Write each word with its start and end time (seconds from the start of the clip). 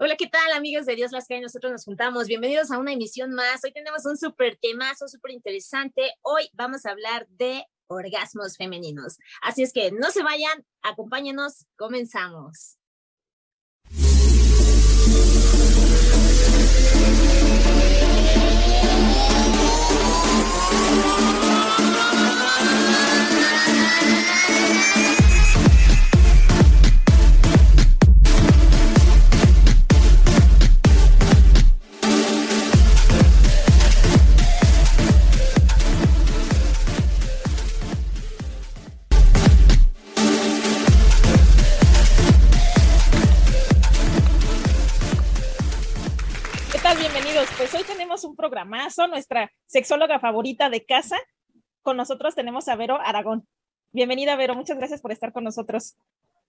Hola, 0.00 0.14
¿qué 0.14 0.28
tal 0.28 0.52
amigos 0.52 0.86
de 0.86 0.94
Dios 0.94 1.10
las 1.10 1.26
que 1.26 1.40
nosotros 1.40 1.72
nos 1.72 1.84
juntamos? 1.84 2.28
Bienvenidos 2.28 2.70
a 2.70 2.78
una 2.78 2.92
emisión 2.92 3.34
más. 3.34 3.64
Hoy 3.64 3.72
tenemos 3.72 4.06
un 4.06 4.16
súper 4.16 4.56
temazo, 4.62 5.08
súper 5.08 5.32
interesante. 5.32 6.12
Hoy 6.22 6.48
vamos 6.52 6.86
a 6.86 6.92
hablar 6.92 7.26
de 7.30 7.64
orgasmos 7.88 8.56
femeninos. 8.56 9.18
Así 9.42 9.64
es 9.64 9.72
que 9.72 9.90
no 9.90 10.12
se 10.12 10.22
vayan, 10.22 10.64
acompáñenos, 10.82 11.66
comenzamos. 11.76 12.77
Pues 47.58 47.74
hoy 47.74 47.82
tenemos 47.82 48.22
un 48.22 48.36
programazo, 48.36 49.08
nuestra 49.08 49.50
sexóloga 49.66 50.20
favorita 50.20 50.70
de 50.70 50.84
casa. 50.84 51.18
Con 51.82 51.96
nosotros 51.96 52.36
tenemos 52.36 52.68
a 52.68 52.76
Vero 52.76 53.00
Aragón. 53.00 53.48
Bienvenida, 53.90 54.36
Vero, 54.36 54.54
muchas 54.54 54.78
gracias 54.78 55.00
por 55.00 55.10
estar 55.10 55.32
con 55.32 55.42
nosotros. 55.42 55.96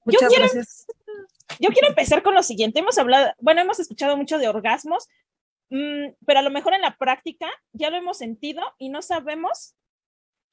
Muchas 0.06 0.32
gracias. 0.32 0.86
Yo 1.60 1.70
quiero 1.70 1.88
empezar 1.88 2.22
con 2.22 2.36
lo 2.36 2.44
siguiente. 2.44 2.80
Hemos 2.80 3.00
hablado, 3.00 3.34
bueno, 3.40 3.62
hemos 3.62 3.80
escuchado 3.80 4.16
mucho 4.18 4.38
de 4.38 4.50
orgasmos, 4.50 5.08
mm, 5.72 6.14
pero 6.28 6.40
a 6.40 6.44
lo 6.44 6.52
mejor 6.52 6.76
en 6.76 6.82
la 6.82 6.96
práctica 6.96 7.50
ya 7.74 7.90
lo 7.90 7.98
hemos 7.98 8.20
sentido 8.20 8.62
y 8.78 8.90
no 8.90 9.02
sabemos 9.02 9.74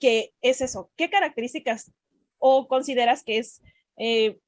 qué 0.00 0.32
es 0.40 0.62
eso. 0.62 0.90
¿Qué 0.96 1.10
características 1.10 1.92
o 2.38 2.66
consideras 2.66 3.24
que 3.24 3.38
es, 3.38 3.60
eh, 3.98 4.38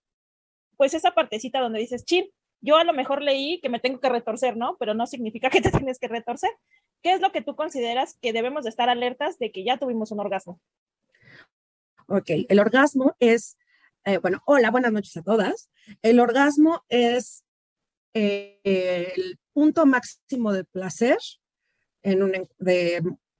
pues, 0.78 0.95
esa 0.95 1.11
partecita 1.11 1.61
donde 1.61 1.81
dices, 1.81 2.06
chin, 2.06 2.31
yo 2.61 2.77
a 2.77 2.84
lo 2.84 2.92
mejor 2.92 3.23
leí 3.23 3.61
que 3.61 3.69
me 3.69 3.81
tengo 3.81 4.01
que 4.01 4.09
retorcer, 4.09 4.56
¿no? 4.56 4.77
Pero 4.78 4.95
no 4.95 5.06
significa 5.06 5.51
que 5.51 5.61
te 5.61 5.70
tienes 5.87 5.98
que 5.98 6.09
retorcer. 6.09 6.51
¿Qué 7.03 7.12
es 7.12 7.20
lo 7.20 7.31
que 7.33 7.42
tú 7.42 7.55
consideras 7.55 8.19
que 8.20 8.33
debemos 8.33 8.65
de 8.65 8.70
estar 8.70 8.89
alertas 8.89 9.39
de 9.39 9.53
que 9.53 9.65
ya 9.65 9.78
tuvimos 9.78 10.11
un 10.11 10.20
orgasmo? 10.20 10.61
Ok, 12.09 12.31
el 12.48 12.59
orgasmo 12.59 13.15
es, 13.20 13.59
eh, 14.05 14.19
bueno, 14.19 14.42
hola, 14.47 14.70
buenas 14.70 14.92
noches 14.92 15.17
a 15.17 15.23
todas. 15.23 15.70
El 16.03 16.20
orgasmo 16.20 16.84
es 16.89 17.45
eh, 18.15 18.61
el 19.15 19.39
punto 19.53 19.87
máximo 19.87 20.53
de 20.53 20.65
placer 20.65 21.19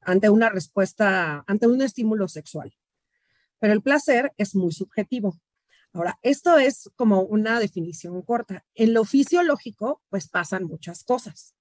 ante 0.03 0.31
una 0.31 0.51
respuesta, 0.51 1.45
ante 1.47 1.67
un 1.67 1.81
estímulo 1.81 2.29
sexual. 2.29 2.75
Pero 3.59 3.73
el 3.73 3.83
placer 3.83 4.33
es 4.37 4.55
muy 4.55 4.73
subjetivo. 4.73 5.37
Ahora, 5.93 6.19
esto 6.23 6.59
es 6.59 6.91
como 6.97 7.23
una 7.23 7.59
definición 7.61 8.23
corta. 8.23 8.65
En 8.75 8.95
lo 8.95 9.05
fisiológico, 9.05 10.03
pues 10.11 10.29
pasan 10.29 10.65
muchas 10.65 11.03
cosas. 11.03 11.55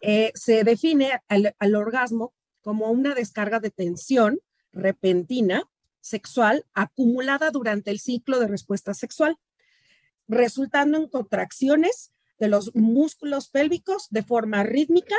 Eh, 0.00 0.32
se 0.34 0.64
define 0.64 1.22
al, 1.28 1.74
orgasmo 1.76 2.34
como 2.60 2.90
una 2.90 3.14
descarga 3.14 3.60
de 3.60 3.70
tensión 3.70 4.40
repentina 4.72 5.70
sexual 6.00 6.66
acumulada 6.74 7.50
durante 7.50 7.90
el 7.90 8.00
ciclo 8.00 8.40
de 8.40 8.48
respuesta 8.48 8.94
sexual, 8.94 9.38
resultando 10.26 10.98
en 10.98 11.08
contracciones 11.08 12.12
de 12.38 12.48
los 12.48 12.74
músculos 12.74 13.48
pélvicos 13.48 14.08
de 14.10 14.24
forma 14.24 14.64
rítmica 14.64 15.16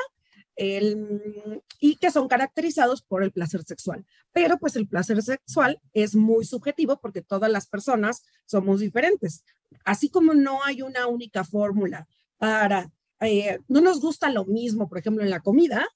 y 0.55 1.95
que 1.95 2.11
son 2.11 2.27
caracterizados 2.27 3.01
por 3.01 3.23
el 3.23 3.31
placer 3.31 3.63
sexual. 3.63 4.05
Pero 4.31 4.57
pues 4.59 4.75
el 4.75 4.87
placer 4.87 5.21
sexual 5.21 5.81
es 5.93 6.15
muy 6.15 6.45
subjetivo 6.45 6.99
porque 6.99 7.21
todas 7.21 7.51
las 7.51 7.67
personas 7.67 8.23
somos 8.45 8.79
diferentes. 8.79 9.43
Así 9.83 10.09
como 10.09 10.33
no 10.33 10.63
hay 10.63 10.81
una 10.81 11.07
única 11.07 11.43
fórmula 11.43 12.07
para, 12.37 12.91
eh, 13.21 13.59
no 13.67 13.81
nos 13.81 13.99
gusta 13.99 14.29
lo 14.29 14.45
mismo, 14.45 14.87
por 14.87 14.99
ejemplo, 14.99 15.23
en 15.23 15.29
la 15.29 15.39
comida, 15.39 15.87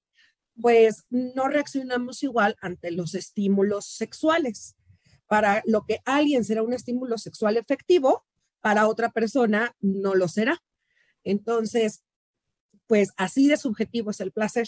pues 0.60 1.06
no 1.10 1.48
reaccionamos 1.48 2.24
igual 2.24 2.56
ante 2.62 2.92
los 2.92 3.16
estímulos 3.16 3.86
sexuales. 3.86 4.76
Para 5.28 5.62
lo 5.66 5.86
que 5.86 6.00
alguien 6.06 6.44
será 6.44 6.64
un 6.64 6.74
estímulo 6.74 7.18
sexual 7.18 7.58
efectivo, 7.58 8.26
para 8.62 8.88
otra 8.88 9.12
persona 9.12 9.76
no 9.82 10.16
lo 10.16 10.28
será. 10.28 10.64
Entonces, 11.24 12.04
pues 12.88 13.12
así 13.18 13.48
de 13.48 13.58
subjetivo 13.58 14.12
es 14.12 14.22
el 14.22 14.32
placer. 14.32 14.68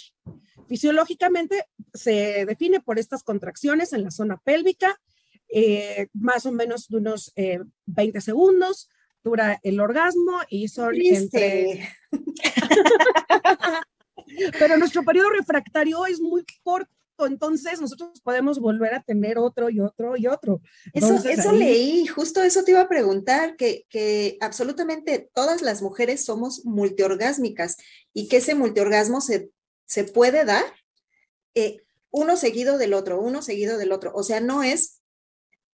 Fisiológicamente 0.67 1.65
se 1.93 2.45
define 2.45 2.79
por 2.79 2.99
estas 2.99 3.23
contracciones 3.23 3.93
en 3.93 4.03
la 4.03 4.11
zona 4.11 4.39
pélvica, 4.43 4.99
eh, 5.47 6.07
más 6.13 6.45
o 6.45 6.51
menos 6.51 6.89
de 6.89 6.97
unos 6.97 7.33
20 7.35 8.17
eh, 8.17 8.21
segundos, 8.21 8.89
dura 9.23 9.59
el 9.63 9.79
orgasmo 9.79 10.41
y 10.49 10.67
son 10.67 10.95
entre... 10.95 11.89
Pero 14.59 14.77
nuestro 14.77 15.03
periodo 15.03 15.31
refractario 15.31 16.05
es 16.05 16.21
muy 16.21 16.45
corto 16.61 16.98
entonces 17.25 17.81
nosotros 17.81 18.21
podemos 18.21 18.59
volver 18.59 18.93
a 18.93 19.03
tener 19.03 19.37
otro 19.37 19.69
y 19.69 19.79
otro 19.79 20.17
y 20.17 20.27
otro. 20.27 20.61
eso, 20.93 21.15
eso 21.27 21.51
leí, 21.51 22.07
justo 22.07 22.41
eso 22.43 22.63
te 22.63 22.71
iba 22.71 22.81
a 22.81 22.89
preguntar, 22.89 23.55
que, 23.55 23.85
que 23.89 24.37
absolutamente 24.41 25.29
todas 25.33 25.61
las 25.61 25.81
mujeres 25.81 26.23
somos 26.23 26.65
multiorgásmicas 26.65 27.77
y 28.13 28.27
que 28.27 28.37
ese 28.37 28.55
multiorgasmo 28.55 29.21
se, 29.21 29.51
se 29.85 30.03
puede 30.03 30.45
dar 30.45 30.65
eh, 31.55 31.81
uno 32.11 32.37
seguido 32.37 32.77
del 32.77 32.93
otro, 32.93 33.21
uno 33.21 33.41
seguido 33.41 33.77
del 33.77 33.91
otro. 33.91 34.11
O 34.13 34.23
sea, 34.23 34.39
no 34.39 34.63
es, 34.63 35.01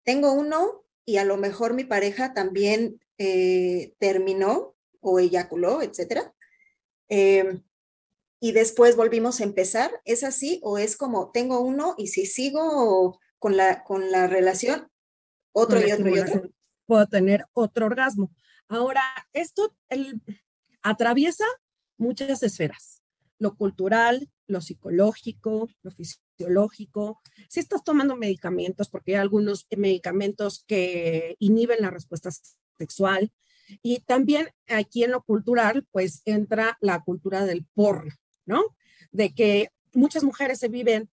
tengo 0.03 0.33
uno 0.33 0.85
y 1.05 1.17
a 1.17 1.25
lo 1.25 1.37
mejor 1.37 1.73
mi 1.73 1.83
pareja 1.83 2.33
también 2.33 2.99
eh, 3.17 3.93
terminó 3.99 4.75
o 5.01 5.19
eyaculó, 5.19 5.81
etcétera. 5.81 6.33
Eh, 7.09 7.61
y 8.43 8.51
después 8.51 8.97
volvimos 8.97 9.39
a 9.39 9.45
empezar? 9.45 9.89
¿Es 10.03 10.21
así 10.25 10.59
o 10.63 10.77
es 10.77 10.97
como 10.97 11.31
tengo 11.31 11.61
uno 11.61 11.95
y 11.97 12.07
si 12.07 12.25
sigo 12.25 13.17
con 13.39 13.55
la, 13.55 13.85
con 13.85 14.11
la 14.11 14.27
relación, 14.27 14.89
otro 15.53 15.79
y 15.79 15.89
otro 15.89 16.09
y 16.09 16.19
otro? 16.19 16.51
Puedo 16.85 17.07
tener 17.07 17.45
otro 17.53 17.85
orgasmo. 17.85 18.35
Ahora, 18.67 19.01
esto 19.31 19.73
el, 19.87 20.21
atraviesa 20.81 21.45
muchas 21.97 22.43
esferas, 22.43 23.01
lo 23.39 23.55
cultural, 23.55 24.29
lo 24.47 24.59
psicológico, 24.59 25.69
lo 25.81 25.91
fisiológico. 25.91 27.21
Si 27.47 27.61
estás 27.61 27.81
tomando 27.81 28.17
medicamentos, 28.17 28.89
porque 28.89 29.15
hay 29.15 29.21
algunos 29.21 29.67
medicamentos 29.77 30.65
que 30.67 31.37
inhiben 31.39 31.79
la 31.79 31.91
respuesta 31.91 32.29
sexual, 32.77 33.31
y 33.81 34.01
también 34.01 34.49
aquí 34.67 35.05
en 35.05 35.11
lo 35.11 35.23
cultural, 35.23 35.87
pues 35.91 36.21
entra 36.25 36.77
la 36.81 37.01
cultura 37.03 37.45
del 37.45 37.65
porno, 37.73 38.11
¿no? 38.45 38.63
De 39.11 39.33
que 39.33 39.69
muchas 39.93 40.23
mujeres 40.23 40.59
se 40.59 40.67
viven 40.67 41.09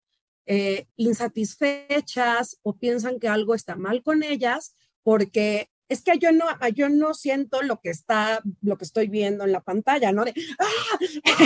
eh, 0.47 0.87
insatisfechas 0.97 2.59
o 2.63 2.77
piensan 2.77 3.21
que 3.21 3.29
algo 3.29 3.55
está 3.55 3.77
mal 3.77 4.03
con 4.03 4.23
ellas 4.23 4.75
porque 5.03 5.71
es 5.89 6.03
que 6.03 6.19
yo 6.19 6.33
no, 6.33 6.47
yo 6.75 6.89
no 6.89 7.15
siento 7.15 7.63
lo 7.63 7.81
que 7.81 7.91
está, 7.91 8.41
lo 8.63 8.79
que 8.79 8.85
estoy 8.85 9.09
viendo 9.09 9.45
en 9.45 9.53
la 9.53 9.61
pantalla, 9.61 10.13
¿no? 10.13 10.25
De, 10.25 10.33
¡ah! 10.59 10.99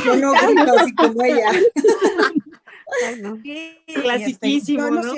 Yo 0.05 0.17
no 0.17 0.33
grito 0.33 0.79
así 0.79 0.95
como 0.95 1.23
ella. 1.23 1.51
Ay, 3.07 3.23
no. 3.23 3.39
Clasiquísimo, 3.87 4.91
¿no? 4.91 5.15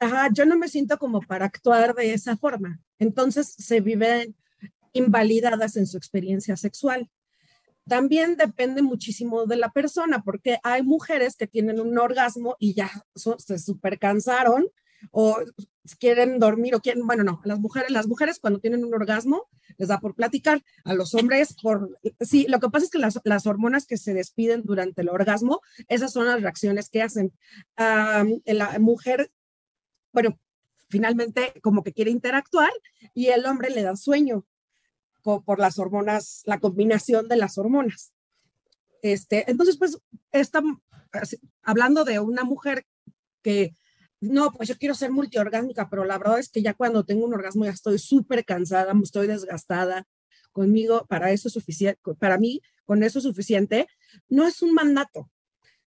ajá, 0.00 0.28
yo 0.32 0.44
no 0.44 0.58
me 0.58 0.68
siento 0.68 0.98
como 0.98 1.20
para 1.20 1.46
actuar 1.46 1.94
de 1.94 2.12
esa 2.12 2.36
forma. 2.36 2.80
Entonces 2.98 3.54
se 3.56 3.80
viven 3.80 4.34
invalidadas 4.92 5.76
en 5.76 5.86
su 5.86 5.96
experiencia 5.96 6.56
sexual 6.56 7.08
también 7.86 8.36
depende 8.36 8.82
muchísimo 8.82 9.46
de 9.46 9.56
la 9.56 9.70
persona, 9.70 10.22
porque 10.22 10.58
hay 10.62 10.82
mujeres 10.82 11.36
que 11.36 11.46
tienen 11.46 11.80
un 11.80 11.98
orgasmo 11.98 12.56
y 12.58 12.74
ya 12.74 12.90
se 13.14 13.58
super 13.58 13.98
cansaron 13.98 14.68
o 15.10 15.38
quieren 15.98 16.38
dormir 16.38 16.74
o 16.74 16.80
quieren, 16.80 17.06
bueno, 17.06 17.24
no, 17.24 17.40
las 17.44 17.58
mujeres, 17.58 17.90
las 17.90 18.06
mujeres 18.06 18.38
cuando 18.38 18.58
tienen 18.58 18.84
un 18.84 18.94
orgasmo 18.94 19.48
les 19.76 19.88
da 19.88 19.98
por 19.98 20.14
platicar, 20.14 20.62
a 20.84 20.94
los 20.94 21.14
hombres 21.14 21.56
por, 21.60 21.98
sí, 22.20 22.46
lo 22.48 22.60
que 22.60 22.68
pasa 22.70 22.86
es 22.86 22.90
que 22.90 22.98
las, 22.98 23.20
las 23.24 23.46
hormonas 23.46 23.86
que 23.86 23.96
se 23.96 24.14
despiden 24.14 24.62
durante 24.62 25.02
el 25.02 25.08
orgasmo, 25.08 25.60
esas 25.88 26.12
son 26.12 26.26
las 26.26 26.40
reacciones 26.40 26.88
que 26.88 27.02
hacen. 27.02 27.32
la 27.76 28.78
mujer, 28.78 29.30
bueno, 30.12 30.38
finalmente 30.88 31.54
como 31.62 31.82
que 31.82 31.92
quiere 31.92 32.10
interactuar 32.10 32.70
y 33.14 33.26
el 33.26 33.44
hombre 33.46 33.70
le 33.70 33.82
da 33.82 33.96
sueño 33.96 34.46
por 35.24 35.58
las 35.58 35.78
hormonas, 35.78 36.42
la 36.44 36.60
combinación 36.60 37.28
de 37.28 37.36
las 37.36 37.58
hormonas. 37.58 38.12
Este, 39.02 39.50
entonces, 39.50 39.76
pues, 39.78 39.98
está 40.32 40.62
hablando 41.62 42.04
de 42.04 42.20
una 42.20 42.44
mujer 42.44 42.86
que, 43.42 43.74
no, 44.20 44.52
pues 44.52 44.68
yo 44.68 44.76
quiero 44.78 44.94
ser 44.94 45.10
multiorgásmica, 45.10 45.88
pero 45.88 46.04
la 46.04 46.18
verdad 46.18 46.38
es 46.38 46.48
que 46.48 46.62
ya 46.62 46.74
cuando 46.74 47.04
tengo 47.04 47.26
un 47.26 47.34
orgasmo 47.34 47.64
ya 47.64 47.70
estoy 47.70 47.98
súper 47.98 48.44
cansada, 48.44 48.94
estoy 49.02 49.26
desgastada. 49.26 50.06
conmigo, 50.52 51.04
para 51.08 51.32
eso 51.32 51.48
es 51.48 51.54
suficiente, 51.54 52.00
para 52.18 52.38
mí, 52.38 52.60
con 52.84 53.02
eso 53.02 53.18
es 53.18 53.24
suficiente, 53.24 53.88
no 54.28 54.46
es 54.46 54.62
un 54.62 54.72
mandato. 54.72 55.28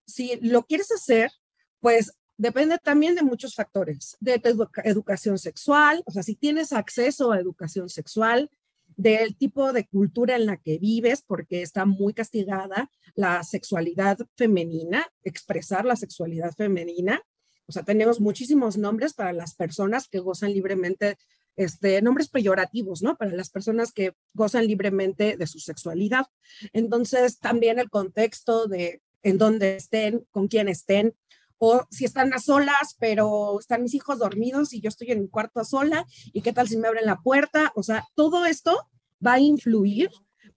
Si 0.06 0.38
lo 0.42 0.64
quieres 0.64 0.92
hacer, 0.92 1.32
pues 1.80 2.12
depende 2.38 2.78
también 2.78 3.16
de 3.16 3.24
muchos 3.24 3.56
factores, 3.56 4.18
de 4.20 4.40
tu 4.40 4.68
educación 4.84 5.38
sexual, 5.38 6.04
o 6.06 6.12
sea, 6.12 6.22
si 6.22 6.36
tienes 6.36 6.74
acceso 6.74 7.32
a 7.32 7.40
educación 7.40 7.90
sexual, 7.90 8.50
del 8.98 9.38
tipo 9.38 9.72
de 9.74 9.88
cultura 9.88 10.36
en 10.36 10.48
la 10.48 10.58
que 10.58 10.80
vives, 10.80 11.22
porque 11.22 11.62
está 11.62 11.86
muy 11.86 12.14
castigada 12.14 12.90
la 13.16 13.44
sexualidad 13.44 14.18
femenina, 14.36 15.08
expresar 15.24 15.86
la 15.86 15.96
sexualidad 15.96 16.52
femenina. 16.54 17.22
O 17.68 17.72
sea, 17.72 17.84
tenemos 17.84 18.20
muchísimos 18.20 18.78
nombres 18.78 19.14
para 19.14 19.34
las 19.34 19.56
personas 19.56 20.08
que 20.10 20.20
gozan 20.20 20.52
libremente, 20.52 21.18
este, 21.56 22.02
nombres 22.02 22.30
peyorativos, 22.30 23.04
¿no? 23.04 23.18
Para 23.18 23.32
las 23.32 23.52
personas 23.52 23.92
que 23.92 24.14
gozan 24.34 24.66
libremente 24.68 25.38
de 25.38 25.48
su 25.48 25.60
sexualidad. 25.60 26.26
Entonces, 26.74 27.40
también 27.40 27.78
el 27.80 27.90
contexto 27.90 28.68
de 28.68 29.02
en 29.24 29.38
dónde 29.38 29.76
estén, 29.76 30.26
con 30.32 30.48
quién 30.48 30.70
estén, 30.70 31.14
o 31.58 31.86
si 31.90 32.06
están 32.06 32.34
a 32.34 32.40
solas, 32.40 32.96
pero 33.00 33.60
están 33.60 33.84
mis 33.84 33.94
hijos 33.94 34.20
dormidos 34.20 34.74
y 34.74 34.82
yo 34.82 34.90
estoy 34.90 35.12
en 35.12 35.22
mi 35.22 35.30
cuarto 35.30 35.60
a 35.60 35.66
sola, 35.66 36.06
y 36.34 36.42
qué 36.42 36.54
tal 36.54 36.68
si 36.68 36.78
me 36.78 36.88
abren 36.88 37.06
la 37.06 37.22
puerta, 37.22 37.72
o 37.76 37.84
sea, 37.84 38.06
todo 38.16 38.46
esto 38.46 38.88
va 39.26 39.34
a 39.34 39.40
influir 39.40 40.10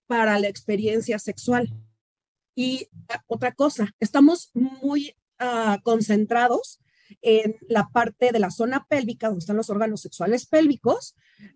para 0.06 0.38
la 0.38 0.48
experiencia 0.48 1.18
sexual. 1.18 1.72
Y 2.54 2.88
ah, 3.08 3.22
otra 3.26 3.52
cosa, 3.52 3.94
estamos 4.00 4.50
muy 4.54 5.14
uh, 5.40 5.80
concentrados 5.82 6.80
en 7.22 7.56
la 7.68 7.88
parte 7.88 8.30
de 8.32 8.38
la 8.38 8.50
zona 8.50 8.86
pélvica, 8.88 9.28
donde 9.28 9.40
están 9.40 9.56
los 9.56 9.70
órganos 9.70 10.00
sexuales 10.00 10.46
pélvicos, 10.46 11.14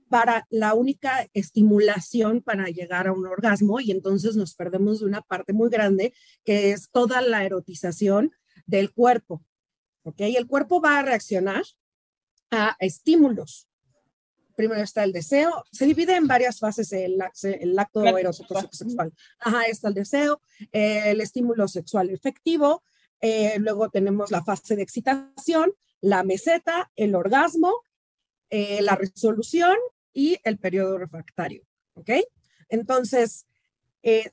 para 0.08 0.46
la 0.50 0.74
única 0.74 1.28
estimulación 1.34 2.40
para 2.40 2.66
llegar 2.66 3.08
a 3.08 3.12
un 3.12 3.26
orgasmo 3.26 3.80
y 3.80 3.90
entonces 3.90 4.36
nos 4.36 4.54
perdemos 4.54 5.00
de 5.00 5.06
una 5.06 5.22
parte 5.22 5.52
muy 5.52 5.68
grande 5.68 6.14
que 6.44 6.70
es 6.70 6.90
toda 6.90 7.20
la 7.20 7.44
erotización 7.44 8.32
del 8.66 8.92
cuerpo. 8.92 9.42
¿Ok? 10.02 10.20
El 10.20 10.46
cuerpo 10.46 10.80
va 10.80 10.98
a 10.98 11.02
reaccionar 11.02 11.64
a 12.50 12.76
estímulos. 12.78 13.68
Primero 14.56 14.82
está 14.82 15.02
el 15.02 15.12
deseo, 15.12 15.64
se 15.72 15.84
divide 15.84 16.14
en 16.14 16.28
varias 16.28 16.60
fases 16.60 16.92
el, 16.92 17.20
el 17.42 17.78
acto 17.78 18.04
erótico 18.04 18.60
sexual. 18.70 19.12
Ajá, 19.40 19.64
está 19.66 19.88
el 19.88 19.94
deseo, 19.94 20.40
el 20.70 21.20
estímulo 21.20 21.66
sexual 21.66 22.10
efectivo, 22.10 22.84
eh, 23.20 23.58
luego 23.58 23.88
tenemos 23.88 24.30
la 24.30 24.44
fase 24.44 24.76
de 24.76 24.82
excitación, 24.82 25.72
la 26.02 26.22
meseta, 26.24 26.92
el 26.94 27.14
orgasmo, 27.14 27.72
eh, 28.50 28.82
la 28.82 28.96
resolución 28.96 29.76
y 30.12 30.38
el 30.44 30.58
periodo 30.58 30.98
refractario. 30.98 31.64
¿Ok? 31.94 32.10
Entonces, 32.68 33.46
eh, 34.02 34.30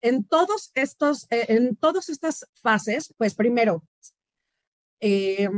en 0.00 0.24
todos 0.24 0.70
estos, 0.74 1.26
eh, 1.30 1.46
en 1.48 1.76
todas 1.76 2.08
estas 2.08 2.46
fases, 2.62 3.14
pues 3.16 3.34
primero, 3.34 3.84
eh, 5.00 5.48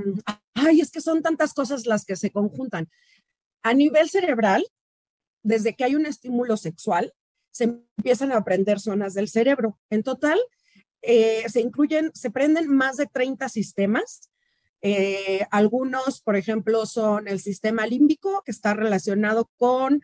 ay, 0.54 0.81
es 0.81 0.90
que 0.90 1.00
son 1.00 1.22
tantas 1.22 1.54
cosas 1.54 1.87
las 1.87 2.04
que 2.04 2.16
se 2.16 2.31
conjuntan. 2.31 2.88
A 3.62 3.75
nivel 3.75 4.08
cerebral, 4.08 4.66
desde 5.42 5.75
que 5.75 5.84
hay 5.84 5.94
un 5.94 6.06
estímulo 6.06 6.56
sexual, 6.56 7.12
se 7.50 7.64
empiezan 7.64 8.32
a 8.32 8.38
aprender 8.38 8.81
zonas 8.81 9.14
del 9.14 9.28
cerebro. 9.28 9.78
En 9.90 10.02
total, 10.02 10.38
eh, 11.02 11.44
se 11.48 11.60
incluyen, 11.60 12.10
se 12.14 12.31
prenden 12.31 12.69
más 12.69 12.96
de 12.96 13.06
30 13.06 13.48
sistemas. 13.48 14.28
algunos, 15.50 16.22
por 16.22 16.36
ejemplo, 16.36 16.86
son 16.86 17.28
el 17.28 17.38
sistema 17.38 17.86
límbico, 17.86 18.43
que 18.46 18.50
está 18.50 18.72
relacionado 18.72 19.50
con 19.58 20.00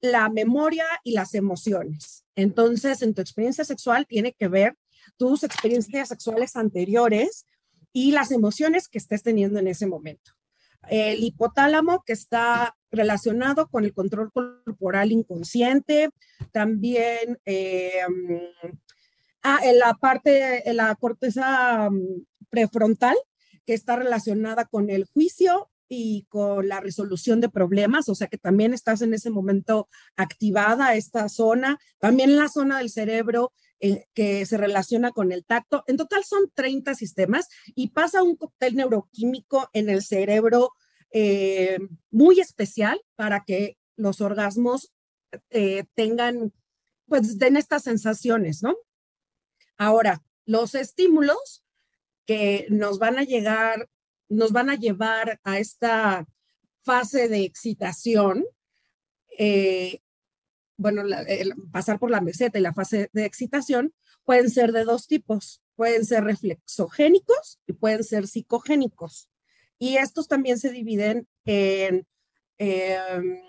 la 0.00 0.28
memoria 0.28 0.86
y 1.02 1.14
las 1.14 1.34
emociones. 1.34 2.23
Entonces, 2.36 3.02
en 3.02 3.14
tu 3.14 3.20
experiencia 3.20 3.64
sexual 3.64 4.06
tiene 4.06 4.32
que 4.32 4.48
ver 4.48 4.76
tus 5.16 5.42
experiencias 5.44 6.08
sexuales 6.08 6.56
anteriores 6.56 7.46
y 7.92 8.12
las 8.12 8.30
emociones 8.32 8.88
que 8.88 8.98
estés 8.98 9.22
teniendo 9.22 9.58
en 9.58 9.68
ese 9.68 9.86
momento. 9.86 10.32
El 10.88 11.22
hipotálamo 11.22 12.02
que 12.04 12.12
está 12.12 12.76
relacionado 12.90 13.68
con 13.68 13.84
el 13.84 13.94
control 13.94 14.30
corporal 14.32 15.12
inconsciente, 15.12 16.10
también 16.52 17.38
eh, 17.46 18.00
ah, 19.42 19.60
en 19.62 19.78
la 19.78 19.94
parte, 19.94 20.68
en 20.68 20.76
la 20.76 20.94
corteza 20.96 21.88
mm, 21.90 22.26
prefrontal, 22.50 23.16
que 23.64 23.74
está 23.74 23.96
relacionada 23.96 24.66
con 24.66 24.90
el 24.90 25.06
juicio 25.06 25.70
y 25.94 26.26
con 26.28 26.68
la 26.68 26.80
resolución 26.80 27.40
de 27.40 27.48
problemas, 27.48 28.08
o 28.08 28.14
sea 28.14 28.26
que 28.26 28.38
también 28.38 28.74
estás 28.74 29.02
en 29.02 29.14
ese 29.14 29.30
momento 29.30 29.88
activada 30.16 30.94
esta 30.94 31.28
zona, 31.28 31.78
también 31.98 32.36
la 32.36 32.48
zona 32.48 32.78
del 32.78 32.90
cerebro 32.90 33.52
eh, 33.80 34.06
que 34.14 34.44
se 34.46 34.56
relaciona 34.56 35.12
con 35.12 35.30
el 35.30 35.44
tacto. 35.44 35.84
En 35.86 35.96
total 35.96 36.24
son 36.24 36.50
30 36.54 36.94
sistemas 36.94 37.48
y 37.74 37.90
pasa 37.90 38.22
un 38.22 38.36
cóctel 38.36 38.76
neuroquímico 38.76 39.68
en 39.72 39.88
el 39.88 40.02
cerebro 40.02 40.72
eh, 41.12 41.78
muy 42.10 42.40
especial 42.40 43.00
para 43.14 43.44
que 43.44 43.76
los 43.96 44.20
orgasmos 44.20 44.92
eh, 45.50 45.84
tengan, 45.94 46.52
pues 47.06 47.38
den 47.38 47.56
estas 47.56 47.82
sensaciones, 47.82 48.62
¿no? 48.62 48.74
Ahora, 49.76 50.22
los 50.46 50.74
estímulos 50.74 51.64
que 52.26 52.66
nos 52.70 52.98
van 52.98 53.18
a 53.18 53.24
llegar 53.24 53.88
nos 54.28 54.52
van 54.52 54.70
a 54.70 54.76
llevar 54.76 55.40
a 55.44 55.58
esta 55.58 56.26
fase 56.82 57.28
de 57.28 57.44
excitación, 57.44 58.44
eh, 59.38 60.00
bueno, 60.76 61.02
pasar 61.72 61.98
por 61.98 62.10
la 62.10 62.20
meseta 62.20 62.58
y 62.58 62.62
la 62.62 62.74
fase 62.74 63.08
de 63.12 63.24
excitación, 63.24 63.94
pueden 64.24 64.50
ser 64.50 64.72
de 64.72 64.84
dos 64.84 65.06
tipos. 65.06 65.62
Pueden 65.76 66.04
ser 66.04 66.24
reflexogénicos 66.24 67.60
y 67.66 67.72
pueden 67.72 68.04
ser 68.04 68.28
psicogénicos. 68.28 69.30
Y 69.78 69.96
estos 69.96 70.28
también 70.28 70.58
se 70.58 70.70
dividen 70.70 71.26
en 71.44 72.06
em, 72.58 73.40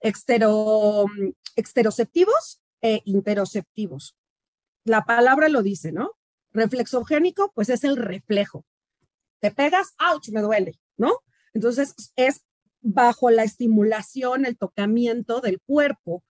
exteroceptivos 0.00 2.62
e 2.80 3.02
interoceptivos. 3.04 4.16
La 4.84 5.04
palabra 5.04 5.50
lo 5.50 5.62
dice, 5.62 5.92
¿no? 5.92 6.12
Reflexogénico, 6.52 7.52
pues 7.54 7.68
es 7.68 7.84
el 7.84 7.96
reflejo 7.96 8.64
te 9.40 9.50
pegas, 9.50 9.94
ouch, 10.12 10.28
me 10.30 10.40
duele, 10.40 10.78
¿no? 10.96 11.12
Entonces 11.54 11.94
es 12.16 12.42
bajo 12.80 13.30
la 13.30 13.44
estimulación, 13.44 14.46
el 14.46 14.56
tocamiento 14.56 15.40
del 15.40 15.60
cuerpo. 15.60 16.24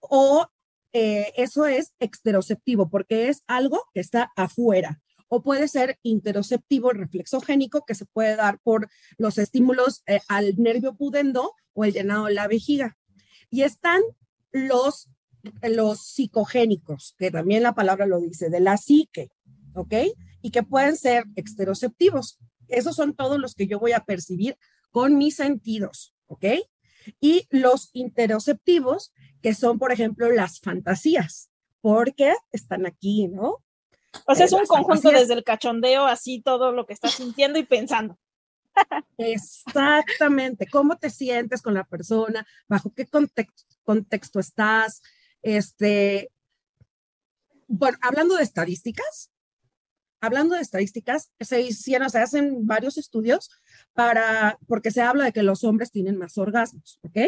O 0.00 0.48
eh, 0.92 1.32
eso 1.36 1.66
es 1.66 1.92
exteroceptivo, 1.98 2.88
porque 2.88 3.28
es 3.28 3.42
algo 3.46 3.82
que 3.92 4.00
está 4.00 4.32
afuera. 4.36 5.00
O 5.28 5.42
puede 5.42 5.68
ser 5.68 5.98
interoceptivo, 6.02 6.90
reflexogénico, 6.90 7.84
que 7.84 7.94
se 7.94 8.06
puede 8.06 8.36
dar 8.36 8.60
por 8.62 8.88
los 9.18 9.38
estímulos 9.38 10.02
eh, 10.06 10.20
al 10.28 10.54
nervio 10.56 10.94
pudendo 10.94 11.52
o 11.74 11.84
el 11.84 11.92
llenado 11.92 12.26
de 12.26 12.34
la 12.34 12.46
vejiga. 12.46 12.96
Y 13.50 13.62
están 13.62 14.02
los, 14.52 15.10
los 15.62 16.00
psicogénicos, 16.00 17.14
que 17.18 17.30
también 17.30 17.62
la 17.62 17.74
palabra 17.74 18.06
lo 18.06 18.20
dice, 18.20 18.50
de 18.50 18.60
la 18.60 18.76
psique, 18.76 19.30
¿ok? 19.74 19.94
Y 20.46 20.52
que 20.52 20.62
pueden 20.62 20.96
ser 20.96 21.24
exteroceptivos. 21.34 22.38
Esos 22.68 22.94
son 22.94 23.16
todos 23.16 23.40
los 23.40 23.56
que 23.56 23.66
yo 23.66 23.80
voy 23.80 23.90
a 23.90 24.04
percibir 24.04 24.56
con 24.92 25.18
mis 25.18 25.34
sentidos, 25.34 26.14
¿ok? 26.26 26.44
Y 27.18 27.48
los 27.50 27.90
interoceptivos, 27.94 29.12
que 29.42 29.54
son, 29.54 29.80
por 29.80 29.90
ejemplo, 29.90 30.30
las 30.30 30.60
fantasías, 30.60 31.50
porque 31.80 32.32
están 32.52 32.86
aquí, 32.86 33.26
¿no? 33.26 33.64
O 34.24 34.36
sea, 34.36 34.46
es 34.46 34.52
un 34.52 34.66
conjunto 34.66 35.10
desde 35.10 35.34
el 35.34 35.42
cachondeo, 35.42 36.06
así 36.06 36.40
todo 36.40 36.70
lo 36.70 36.86
que 36.86 36.92
estás 36.92 37.14
sintiendo 37.14 37.58
y 37.58 37.64
pensando. 37.64 38.16
Exactamente, 39.18 40.68
cómo 40.70 40.96
te 40.96 41.10
sientes 41.10 41.60
con 41.60 41.74
la 41.74 41.82
persona, 41.82 42.46
bajo 42.68 42.94
qué 42.94 43.04
contexto, 43.04 43.64
contexto 43.82 44.38
estás, 44.38 45.02
este, 45.42 46.30
bueno, 47.66 47.98
hablando 48.00 48.36
de 48.36 48.44
estadísticas, 48.44 49.32
hablando 50.26 50.54
de 50.54 50.62
estadísticas, 50.62 51.32
se 51.40 51.62
hicieron, 51.62 52.10
se 52.10 52.18
hacen 52.18 52.66
varios 52.66 52.98
estudios 52.98 53.50
para, 53.94 54.58
porque 54.66 54.90
se 54.90 55.00
habla 55.00 55.24
de 55.24 55.32
que 55.32 55.42
los 55.42 55.64
hombres 55.64 55.90
tienen 55.90 56.16
más 56.16 56.36
orgasmos, 56.38 56.98
¿ok? 57.02 57.18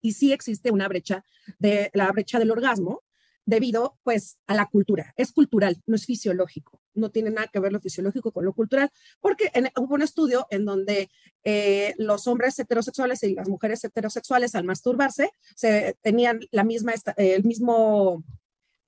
Y 0.00 0.12
sí 0.12 0.32
existe 0.32 0.70
una 0.70 0.88
brecha 0.88 1.24
de 1.58 1.90
la 1.94 2.10
brecha 2.10 2.38
del 2.38 2.50
orgasmo 2.50 3.02
debido 3.44 3.98
pues 4.02 4.38
a 4.46 4.54
la 4.54 4.66
cultura. 4.66 5.12
Es 5.16 5.32
cultural, 5.32 5.80
no 5.86 5.96
es 5.96 6.06
fisiológico. 6.06 6.80
No 6.94 7.10
tiene 7.10 7.30
nada 7.30 7.48
que 7.52 7.60
ver 7.60 7.72
lo 7.72 7.80
fisiológico 7.80 8.32
con 8.32 8.44
lo 8.44 8.52
cultural, 8.52 8.90
porque 9.20 9.50
hubo 9.78 9.94
un 9.94 10.02
estudio 10.02 10.46
en 10.50 10.64
donde 10.64 11.10
eh, 11.44 11.94
los 11.98 12.26
hombres 12.26 12.58
heterosexuales 12.58 13.22
y 13.22 13.34
las 13.34 13.48
mujeres 13.48 13.82
heterosexuales 13.84 14.54
al 14.54 14.64
masturbarse 14.64 15.30
se 15.54 15.96
tenían 16.02 16.40
la 16.50 16.64
misma, 16.64 16.92
el 17.16 17.44
mismo 17.44 18.22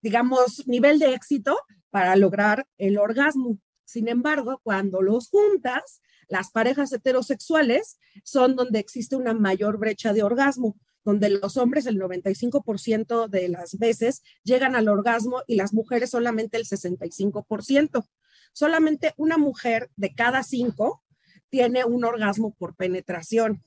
digamos, 0.05 0.69
nivel 0.69 0.99
de 0.99 1.15
éxito 1.15 1.57
para 1.89 2.15
lograr 2.15 2.67
el 2.77 2.99
orgasmo. 2.99 3.59
Sin 3.87 4.09
embargo, 4.09 4.61
cuando 4.63 5.01
los 5.01 5.31
juntas, 5.31 6.03
las 6.29 6.51
parejas 6.51 6.93
heterosexuales 6.93 7.97
son 8.23 8.55
donde 8.55 8.81
existe 8.81 9.17
una 9.17 9.33
mayor 9.33 9.79
brecha 9.79 10.13
de 10.13 10.23
orgasmo, 10.23 10.77
donde 11.05 11.31
los 11.31 11.57
hombres 11.57 11.87
el 11.87 11.99
95% 11.99 13.29
de 13.29 13.49
las 13.49 13.79
veces 13.79 14.23
llegan 14.43 14.77
al 14.77 14.89
orgasmo 14.89 15.43
y 15.47 15.57
las 15.57 15.73
mujeres 15.73 16.11
solamente 16.11 16.59
el 16.59 16.67
65%. 16.67 18.07
Solamente 18.53 19.15
una 19.17 19.39
mujer 19.39 19.89
de 19.97 20.15
cada 20.15 20.43
cinco 20.43 21.03
tiene 21.49 21.87
un 21.87 22.05
orgasmo 22.05 22.53
por 22.53 22.77
penetración. 22.77 23.63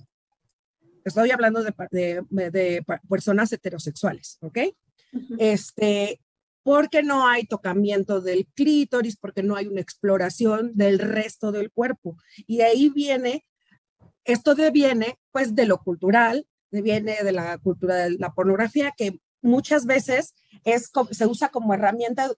Estoy 1.03 1.31
hablando 1.31 1.63
de, 1.63 2.85
personas 3.09 3.51
heterosexuales, 3.51 4.37
¿ok? 4.41 4.59
Este, 5.39 6.19
porque 6.67 7.01
no 7.01 7.25
hay 7.25 7.45
tocamiento 7.45 8.19
del 8.19 8.45
clítoris, 8.53 9.15
porque 9.15 9.41
no 9.41 9.55
hay 9.55 9.67
una 9.67 9.79
exploración 9.79 10.73
del 10.75 10.99
resto 10.99 11.53
del 11.53 11.71
cuerpo. 11.71 12.17
Y 12.45 12.59
ahí 12.59 12.89
viene, 12.89 13.45
esto 14.25 14.53
deviene 14.53 15.17
pues 15.31 15.55
de 15.55 15.65
lo 15.65 15.77
cultural, 15.77 16.45
viene 16.69 17.23
de 17.23 17.31
la 17.31 17.57
cultura 17.57 17.95
de 17.95 18.17
la 18.19 18.33
pornografía, 18.33 18.93
que 18.97 19.21
muchas 19.41 19.85
veces 19.85 20.35
es, 20.65 20.91
se 21.11 21.25
usa 21.25 21.47
como 21.47 21.73
herramienta 21.73 22.33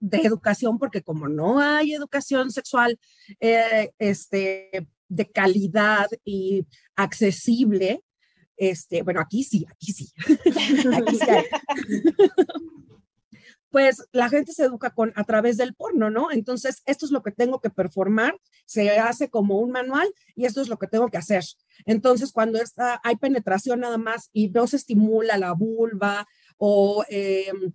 de 0.00 0.18
educación, 0.18 0.78
porque 0.78 1.00
como 1.00 1.26
no 1.26 1.58
hay 1.58 1.94
educación 1.94 2.50
sexual 2.50 3.00
eh, 3.40 3.90
este, 3.98 4.86
de 5.08 5.30
calidad 5.30 6.08
y 6.26 6.66
accesible, 6.94 8.02
este, 8.58 9.00
bueno, 9.00 9.20
aquí 9.20 9.44
sí, 9.44 9.64
aquí 9.66 9.94
sí, 9.94 10.12
sí. 10.26 10.36
pues 13.70 14.06
la 14.12 14.28
gente 14.28 14.52
se 14.52 14.64
educa 14.64 14.90
con, 14.90 15.12
a 15.16 15.24
través 15.24 15.56
del 15.56 15.74
porno, 15.74 16.10
¿no? 16.10 16.30
Entonces, 16.30 16.82
esto 16.86 17.04
es 17.04 17.12
lo 17.12 17.22
que 17.22 17.32
tengo 17.32 17.60
que 17.60 17.70
performar, 17.70 18.38
se 18.64 18.90
hace 18.98 19.28
como 19.28 19.58
un 19.58 19.70
manual 19.70 20.08
y 20.34 20.46
esto 20.46 20.60
es 20.60 20.68
lo 20.68 20.78
que 20.78 20.86
tengo 20.86 21.08
que 21.08 21.18
hacer. 21.18 21.44
Entonces, 21.84 22.32
cuando 22.32 22.58
hay 23.02 23.16
penetración 23.16 23.80
nada 23.80 23.98
más 23.98 24.30
y 24.32 24.48
no 24.50 24.66
se 24.66 24.76
estimula 24.76 25.38
la 25.38 25.52
vulva 25.52 26.26
o... 26.58 27.04
Em, 27.08 27.72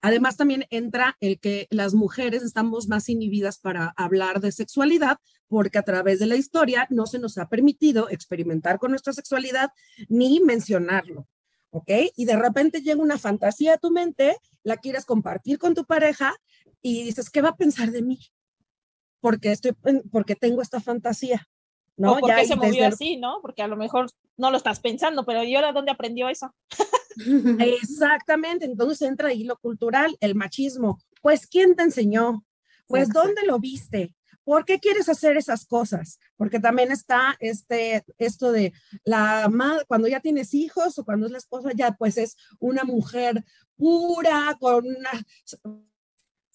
además, 0.00 0.36
también 0.36 0.64
entra 0.70 1.16
el 1.20 1.38
que 1.38 1.68
las 1.70 1.94
mujeres 1.94 2.42
estamos 2.42 2.88
más 2.88 3.08
inhibidas 3.08 3.58
para 3.58 3.94
hablar 3.96 4.40
de 4.40 4.50
sexualidad, 4.50 5.18
porque 5.48 5.78
a 5.78 5.82
través 5.82 6.18
de 6.18 6.26
la 6.26 6.36
historia 6.36 6.86
no 6.90 7.06
se 7.06 7.18
nos 7.18 7.38
ha 7.38 7.48
permitido 7.48 8.08
experimentar 8.10 8.78
con 8.78 8.90
nuestra 8.90 9.12
sexualidad 9.12 9.70
ni 10.08 10.40
mencionarlo. 10.40 11.28
¿Ok? 11.72 11.90
Y 12.16 12.26
de 12.26 12.36
repente 12.36 12.82
llega 12.82 13.02
una 13.02 13.18
fantasía 13.18 13.74
a 13.74 13.78
tu 13.78 13.90
mente, 13.90 14.36
la 14.62 14.76
quieres 14.76 15.04
compartir 15.04 15.58
con 15.58 15.74
tu 15.74 15.84
pareja 15.84 16.34
y 16.80 17.02
dices, 17.02 17.30
¿qué 17.30 17.40
va 17.40 17.50
a 17.50 17.56
pensar 17.56 17.90
de 17.90 18.02
mí? 18.02 18.20
Porque, 19.20 19.50
estoy, 19.50 19.72
porque 20.10 20.36
tengo 20.36 20.62
esta 20.62 20.80
fantasía. 20.80 21.48
¿no? 21.96 22.12
O 22.12 22.18
porque 22.18 22.46
se 22.46 22.56
movió 22.56 22.86
así, 22.86 23.16
¿no? 23.16 23.38
Porque 23.42 23.62
a 23.62 23.68
lo 23.68 23.76
mejor 23.76 24.06
no 24.36 24.50
lo 24.50 24.56
estás 24.56 24.80
pensando, 24.80 25.24
pero 25.24 25.44
¿y 25.44 25.54
ahora 25.54 25.72
dónde 25.72 25.92
aprendió 25.92 26.28
eso? 26.28 26.54
Exactamente, 27.60 28.64
entonces 28.64 29.02
entra 29.02 29.28
ahí 29.28 29.44
lo 29.44 29.56
cultural, 29.56 30.16
el 30.20 30.34
machismo. 30.34 30.98
Pues, 31.20 31.46
¿quién 31.46 31.76
te 31.76 31.82
enseñó? 31.84 32.44
Pues, 32.86 33.08
¿dónde 33.10 33.42
lo 33.46 33.58
viste? 33.58 34.14
¿Por 34.44 34.64
qué 34.64 34.78
quieres 34.78 35.08
hacer 35.08 35.36
esas 35.36 35.66
cosas? 35.66 36.18
Porque 36.36 36.58
también 36.58 36.90
está 36.90 37.36
este, 37.40 38.04
esto 38.18 38.52
de 38.52 38.72
la 39.04 39.48
madre, 39.48 39.84
cuando 39.86 40.08
ya 40.08 40.20
tienes 40.20 40.54
hijos 40.54 40.98
o 40.98 41.04
cuando 41.04 41.26
es 41.26 41.32
la 41.32 41.38
esposa, 41.38 41.70
ya 41.74 41.92
pues 41.92 42.18
es 42.18 42.36
una 42.58 42.84
mujer 42.84 43.44
pura, 43.76 44.56
con 44.60 44.86
una... 44.86 45.10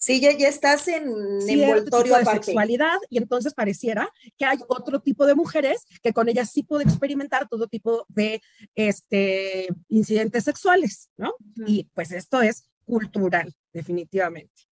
Sí, 0.00 0.20
ya, 0.20 0.30
ya 0.36 0.48
estás 0.48 0.86
en 0.86 1.10
envoltorio 1.48 2.16
de 2.18 2.24
sexualidad 2.24 2.98
y 3.10 3.18
entonces 3.18 3.52
pareciera 3.52 4.08
que 4.36 4.44
hay 4.44 4.58
otro 4.68 5.00
tipo 5.00 5.26
de 5.26 5.34
mujeres 5.34 5.86
que 6.02 6.12
con 6.12 6.28
ellas 6.28 6.50
sí 6.52 6.62
puede 6.62 6.84
experimentar 6.84 7.48
todo 7.48 7.66
tipo 7.66 8.06
de 8.08 8.40
este, 8.76 9.66
incidentes 9.88 10.44
sexuales, 10.44 11.10
¿no? 11.16 11.34
Y 11.66 11.90
pues 11.94 12.12
esto 12.12 12.42
es 12.42 12.70
cultural, 12.86 13.52
definitivamente. 13.72 14.67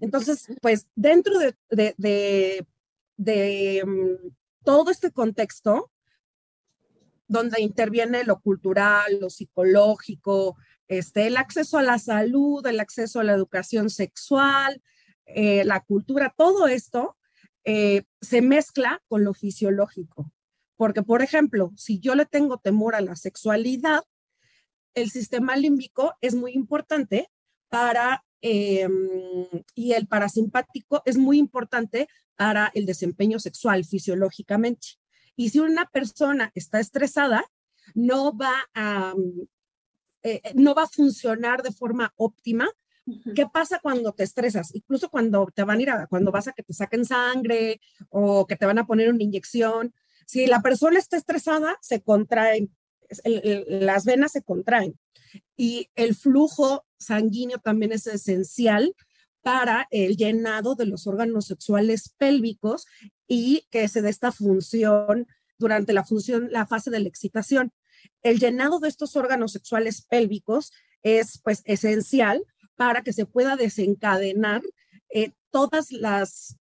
Entonces, 0.00 0.48
pues 0.60 0.86
dentro 0.94 1.34
de, 1.70 2.66
mm, 3.86 4.28
todo 4.64 4.90
este 4.90 5.10
contexto, 5.10 5.90
donde 7.26 7.60
interviene 7.60 8.24
lo 8.24 8.40
cultural, 8.40 9.18
lo 9.20 9.30
psicológico, 9.30 10.56
este, 10.88 11.26
el 11.26 11.36
acceso 11.36 11.78
a 11.78 11.82
la 11.82 11.98
salud, 11.98 12.66
el 12.66 12.80
acceso 12.80 13.20
a 13.20 13.24
la 13.24 13.32
educación 13.32 13.90
sexual, 13.90 14.82
eh, 15.26 15.64
la 15.64 15.80
cultura, 15.80 16.34
todo 16.36 16.66
esto 16.66 17.16
eh, 17.64 18.04
se 18.20 18.42
mezcla 18.42 19.02
con 19.08 19.24
lo 19.24 19.32
fisiológico. 19.32 20.30
Porque, 20.76 21.02
por 21.02 21.22
ejemplo, 21.22 21.72
si 21.76 21.98
yo 21.98 22.14
le 22.14 22.26
tengo 22.26 22.58
temor 22.58 22.94
a 22.94 23.00
la 23.00 23.16
sexualidad, 23.16 24.02
el 24.94 25.10
sistema 25.10 25.56
límbico 25.56 26.14
es 26.20 26.34
muy 26.34 26.52
importante 26.52 27.30
para 27.68 28.23
Em, 28.46 29.48
y 29.74 29.92
el 29.92 30.06
parasimpático 30.06 31.00
es 31.06 31.16
muy 31.16 31.38
importante 31.38 32.08
para 32.36 32.70
el 32.74 32.84
desempeño 32.84 33.38
sexual 33.38 33.86
fisiológicamente. 33.86 34.98
Y 35.34 35.48
si 35.48 35.60
una 35.60 35.86
persona 35.86 36.52
está 36.54 36.78
estresada, 36.78 37.42
no 37.94 38.36
va 38.36 38.54
a, 38.74 39.14
eh, 40.24 40.42
no 40.56 40.74
va 40.74 40.82
a 40.82 40.88
funcionar 40.88 41.62
de 41.62 41.72
forma 41.72 42.12
óptima. 42.16 42.68
¿Qué 43.34 43.46
pasa 43.46 43.78
cuando 43.82 44.12
te 44.12 44.24
estresas? 44.24 44.74
Incluso 44.74 45.08
cuando 45.08 45.46
te 45.54 45.64
van 45.64 45.78
a 45.78 45.82
ir 45.82 45.90
a, 45.90 46.06
cuando 46.06 46.30
vas 46.30 46.46
a 46.46 46.52
que 46.52 46.62
te 46.62 46.74
saquen 46.74 47.06
sangre 47.06 47.80
o 48.10 48.46
que 48.46 48.56
te 48.56 48.66
van 48.66 48.78
a 48.78 48.86
poner 48.86 49.10
una 49.10 49.22
inyección. 49.22 49.94
Si 50.26 50.46
la 50.46 50.60
persona 50.60 50.98
está 50.98 51.16
estresada, 51.16 51.78
se 51.80 52.02
contraen, 52.02 52.76
las 53.24 54.04
venas 54.04 54.32
se 54.32 54.42
contraen 54.42 54.98
y 55.56 55.88
el 55.94 56.14
flujo 56.14 56.84
sanguíneo 57.04 57.58
también 57.58 57.92
es 57.92 58.06
esencial 58.06 58.94
para 59.42 59.86
el 59.90 60.16
llenado 60.16 60.74
de 60.74 60.86
los 60.86 61.06
órganos 61.06 61.46
sexuales 61.46 62.14
pélvicos 62.16 62.86
y 63.28 63.66
que 63.70 63.88
se 63.88 64.00
dé 64.00 64.08
esta 64.08 64.32
función 64.32 65.26
durante 65.58 65.92
la 65.92 66.04
función, 66.04 66.48
la 66.50 66.66
fase 66.66 66.90
de 66.90 67.00
la 67.00 67.08
excitación. 67.08 67.72
El 68.22 68.38
llenado 68.38 68.80
de 68.80 68.88
estos 68.88 69.16
órganos 69.16 69.52
sexuales 69.52 70.02
pélvicos 70.02 70.72
es 71.02 71.38
pues 71.42 71.62
esencial 71.66 72.42
para 72.76 73.02
que 73.02 73.12
se 73.12 73.26
pueda 73.26 73.56
desencadenar 73.56 74.62
eh, 75.10 75.32
todas 75.50 75.92
las, 75.92 76.58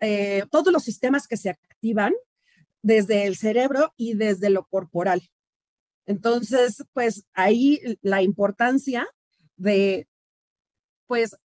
eh, 0.00 0.44
todos 0.50 0.72
los 0.72 0.82
sistemas 0.82 1.26
que 1.26 1.36
se 1.36 1.50
activan 1.50 2.12
desde 2.82 3.26
el 3.26 3.36
cerebro 3.36 3.94
y 3.96 4.14
desde 4.14 4.50
lo 4.50 4.64
corporal. 4.64 5.22
Entonces, 6.06 6.84
pues 6.92 7.24
ahí 7.34 7.80
la 8.02 8.22
importancia 8.22 9.06
de, 9.60 10.08
pues, 11.06 11.36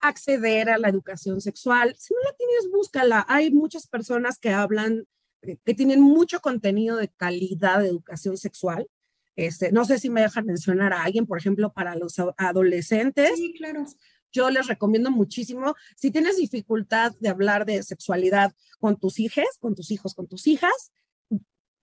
acceder 0.00 0.68
a 0.68 0.78
la 0.78 0.88
educación 0.88 1.40
sexual. 1.40 1.94
Si 1.96 2.12
no 2.12 2.20
la 2.24 2.36
tienes, 2.36 2.70
búscala. 2.72 3.24
Hay 3.28 3.52
muchas 3.52 3.86
personas 3.86 4.38
que 4.38 4.50
hablan, 4.50 5.06
eh, 5.42 5.58
que 5.64 5.74
tienen 5.74 6.00
mucho 6.00 6.40
contenido 6.40 6.96
de 6.96 7.08
calidad 7.08 7.80
de 7.80 7.88
educación 7.88 8.36
sexual. 8.36 8.88
Este, 9.36 9.72
no 9.72 9.84
sé 9.84 9.98
si 9.98 10.10
me 10.10 10.20
dejan 10.20 10.44
mencionar 10.44 10.92
a 10.92 11.04
alguien, 11.04 11.26
por 11.26 11.38
ejemplo, 11.38 11.72
para 11.72 11.94
los 11.96 12.16
adolescentes. 12.36 13.32
Sí, 13.36 13.54
claro. 13.56 13.86
Yo 14.32 14.50
les 14.50 14.66
recomiendo 14.66 15.10
muchísimo, 15.10 15.74
si 15.94 16.10
tienes 16.10 16.38
dificultad 16.38 17.12
de 17.20 17.28
hablar 17.28 17.66
de 17.66 17.82
sexualidad 17.82 18.54
con 18.80 18.98
tus 18.98 19.20
hijos, 19.20 19.44
con 19.60 19.74
tus 19.74 19.90
hijos, 19.90 20.14
con 20.14 20.26
tus 20.26 20.46
hijas, 20.46 20.90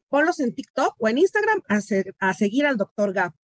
ponlos 0.09 0.39
en 0.39 0.53
TikTok 0.53 0.95
o 0.97 1.07
en 1.07 1.19
Instagram 1.19 1.61
a, 1.67 2.33
seguir 2.33 2.65
al 2.65 2.77
doctor 2.77 3.13
Gap 3.13 3.35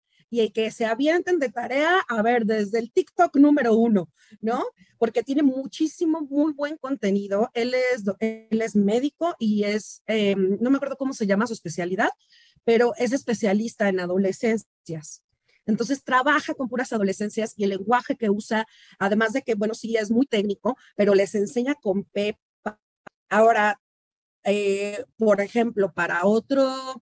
y 0.41 0.49
que 0.49 0.71
se 0.71 0.85
avienten 0.85 1.39
de 1.39 1.49
tarea 1.49 1.99
a 2.07 2.21
ver 2.21 2.45
desde 2.45 2.79
el 2.79 2.91
TikTok 2.91 3.35
número 3.37 3.75
uno, 3.75 4.09
¿no? 4.41 4.63
Porque 4.97 5.23
tiene 5.23 5.43
muchísimo, 5.43 6.21
muy 6.21 6.53
buen 6.53 6.77
contenido. 6.77 7.49
Él 7.53 7.73
es, 7.73 8.03
él 8.19 8.61
es 8.61 8.75
médico 8.75 9.35
y 9.39 9.63
es, 9.63 10.01
em, 10.07 10.57
no 10.59 10.69
me 10.69 10.77
acuerdo 10.77 10.97
cómo 10.97 11.13
se 11.13 11.27
llama 11.27 11.47
su 11.47 11.53
especialidad, 11.53 12.09
pero 12.63 12.93
es 12.97 13.13
especialista 13.13 13.89
en 13.89 13.99
adolescencias. 13.99 15.23
Entonces 15.65 16.03
trabaja 16.03 16.53
con 16.53 16.69
puras 16.69 16.93
adolescencias 16.93 17.53
y 17.57 17.63
el 17.63 17.71
lenguaje 17.71 18.15
que 18.15 18.29
usa, 18.29 18.67
además 18.99 19.33
de 19.33 19.41
que, 19.41 19.55
bueno, 19.55 19.73
sí 19.73 19.95
es 19.97 20.11
muy 20.11 20.25
técnico, 20.25 20.77
pero 20.95 21.15
les 21.15 21.33
enseña 21.35 21.75
con 21.75 22.03
P. 22.03 22.37
Ahora, 23.29 23.81
eh, 24.43 25.03
por 25.17 25.41
ejemplo, 25.41 25.91
para 25.91 26.25
otro, 26.25 27.01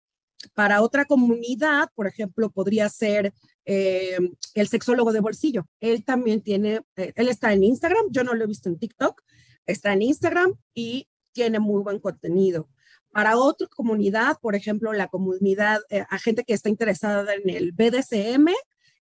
para 0.57 0.81
otra 0.81 1.05
comunidad, 1.05 1.91
por 1.95 2.07
ejemplo, 2.07 2.49
podría 2.49 2.89
ser 2.89 3.35
eh, 3.67 4.17
el 4.55 4.69
sexólogo 4.69 5.13
de 5.13 5.21
bolsillo. 5.21 5.69
Él 5.81 6.03
también 6.03 6.41
tiene, 6.41 6.81
eh, 6.97 7.13
él 7.15 7.29
está 7.29 7.53
en 7.53 7.63
Instagram, 7.63 8.07
yo 8.11 8.25
no 8.25 8.33
lo 8.33 8.45
he 8.45 8.47
visto 8.47 8.71
en 8.71 8.79
TikTok, 8.79 9.21
está 9.67 9.93
en 9.93 10.01
Instagram 10.01 10.55
y 10.73 11.09
tiene 11.33 11.59
muy 11.61 11.83
buen 11.83 11.99
contenido. 11.99 12.71
Para 13.13 13.37
otra 13.37 13.67
comunidad, 13.69 14.39
por 14.41 14.55
ejemplo, 14.55 14.95
la 14.95 15.09
comunidad, 15.09 15.81
a 16.09 16.19
gente 16.19 16.43
que 16.43 16.55
está 16.55 16.71
interesada 16.71 17.35
en 17.35 17.51
el 17.51 17.73
BDSM, 17.73 18.49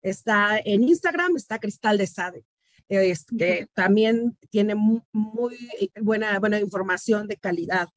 está 0.01 0.57
en 0.57 0.85
Instagram, 0.85 1.35
está 1.35 1.59
Cristal 1.59 1.97
de 1.97 2.07
Sade. 2.07 2.45
que 2.87 3.67
también 3.73 4.37
tiene 4.49 4.75
muy, 4.75 5.57
buena, 6.01 6.39
buena 6.39 6.61
información 6.61 7.27
de 7.27 7.35
calidad. 7.35 7.89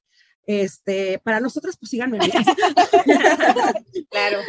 Este, 0.47 1.19
para 1.21 1.41
nosotros, 1.41 1.77
pues 1.79 1.91
síganme. 1.91 2.19
claro. 4.11 4.41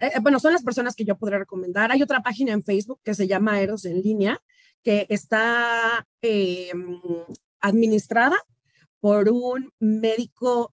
Eh, 0.00 0.06
eh, 0.14 0.20
bueno, 0.20 0.38
son 0.38 0.52
las 0.52 0.62
personas 0.62 0.94
que 0.94 1.04
yo 1.04 1.16
podría 1.16 1.38
recomendar. 1.38 1.90
Hay 1.90 2.02
otra 2.02 2.22
página 2.22 2.52
en 2.52 2.62
Facebook 2.62 3.00
que 3.02 3.14
se 3.14 3.26
llama 3.26 3.60
Eros 3.60 3.84
en 3.84 4.00
línea, 4.00 4.40
que 4.82 5.06
está 5.08 6.06
eh, 6.22 6.72
administrada 7.60 8.36
por 9.00 9.28
un 9.28 9.72
médico 9.78 10.72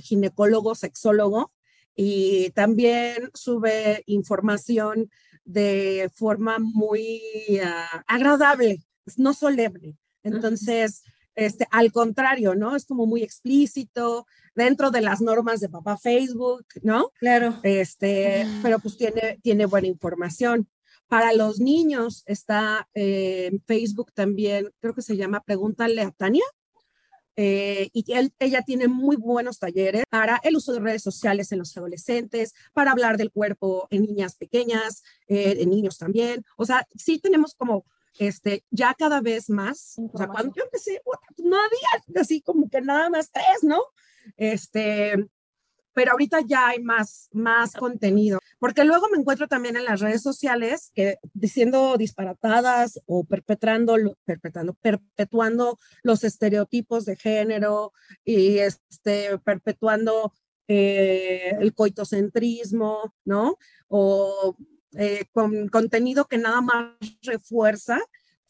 ginecólogo, 0.00 0.74
sexólogo, 0.74 1.52
y 1.94 2.48
también 2.50 3.30
sube 3.34 4.02
información 4.06 5.10
de 5.44 6.10
forma 6.14 6.58
muy 6.58 7.20
ah, 7.62 8.02
agradable, 8.06 8.82
no 9.16 9.34
solemne. 9.34 9.98
Entonces, 10.22 11.02
este, 11.34 11.66
al 11.70 11.92
contrario, 11.92 12.54
¿no? 12.54 12.76
Es 12.76 12.84
como 12.84 13.06
muy 13.06 13.22
explícito, 13.22 14.26
dentro 14.54 14.90
de 14.90 15.00
las 15.00 15.20
normas 15.20 15.60
de 15.60 15.68
papá 15.68 15.96
Facebook, 15.96 16.66
¿no? 16.82 17.10
Claro. 17.18 17.58
Este, 17.62 18.46
pero 18.62 18.78
pues 18.78 18.96
tiene, 18.96 19.38
tiene 19.42 19.66
buena 19.66 19.86
información. 19.86 20.68
Para 21.08 21.32
los 21.32 21.58
niños 21.58 22.22
está 22.26 22.88
eh, 22.94 23.48
en 23.50 23.60
Facebook 23.66 24.12
también, 24.12 24.70
creo 24.80 24.94
que 24.94 25.02
se 25.02 25.16
llama 25.16 25.42
Pregúntale 25.42 26.02
a 26.02 26.10
Tania. 26.10 26.44
Eh, 27.36 27.88
y 27.94 28.04
ella 28.38 28.62
tiene 28.62 28.86
muy 28.86 29.16
buenos 29.16 29.58
talleres 29.58 30.04
para 30.10 30.40
el 30.42 30.56
uso 30.56 30.72
de 30.72 30.80
redes 30.80 31.02
sociales 31.02 31.50
en 31.52 31.60
los 31.60 31.74
adolescentes, 31.74 32.52
para 32.74 32.90
hablar 32.90 33.16
del 33.16 33.30
cuerpo 33.30 33.88
en 33.90 34.02
niñas 34.02 34.36
pequeñas, 34.36 35.02
eh, 35.26 35.56
en 35.58 35.70
niños 35.70 35.96
también. 35.96 36.44
O 36.58 36.66
sea, 36.66 36.86
sí 36.94 37.18
tenemos 37.18 37.54
como 37.54 37.86
este, 38.18 38.64
ya 38.70 38.94
cada 38.94 39.20
vez 39.20 39.48
más, 39.48 39.96
o 40.12 40.16
sea, 40.16 40.28
cuando 40.28 40.52
yo 40.54 40.64
empecé, 40.64 41.00
no 41.38 41.56
había 41.56 42.20
así 42.20 42.40
como 42.42 42.68
que 42.68 42.80
nada 42.80 43.08
más 43.10 43.30
tres, 43.30 43.62
¿no? 43.62 43.80
Este, 44.36 45.14
pero 45.92 46.12
ahorita 46.12 46.40
ya 46.46 46.68
hay 46.68 46.80
más, 46.80 47.28
más 47.32 47.74
contenido, 47.74 48.38
porque 48.58 48.84
luego 48.84 49.08
me 49.10 49.18
encuentro 49.18 49.48
también 49.48 49.76
en 49.76 49.84
las 49.84 50.00
redes 50.00 50.22
sociales 50.22 50.90
que 50.94 51.18
diciendo 51.34 51.96
disparatadas 51.96 53.00
o 53.06 53.24
perpetrando, 53.24 53.96
perpetrando, 54.24 54.74
perpetuando 54.74 55.78
los 56.02 56.24
estereotipos 56.24 57.04
de 57.04 57.16
género 57.16 57.92
y 58.24 58.58
este, 58.58 59.38
perpetuando 59.38 60.32
eh, 60.68 61.56
el 61.58 61.74
coitocentrismo, 61.74 63.12
¿no? 63.24 63.56
O 63.88 64.56
eh, 64.92 65.24
con 65.32 65.68
contenido 65.68 66.26
que 66.26 66.38
nada 66.38 66.60
más 66.60 66.94
refuerza 67.22 68.00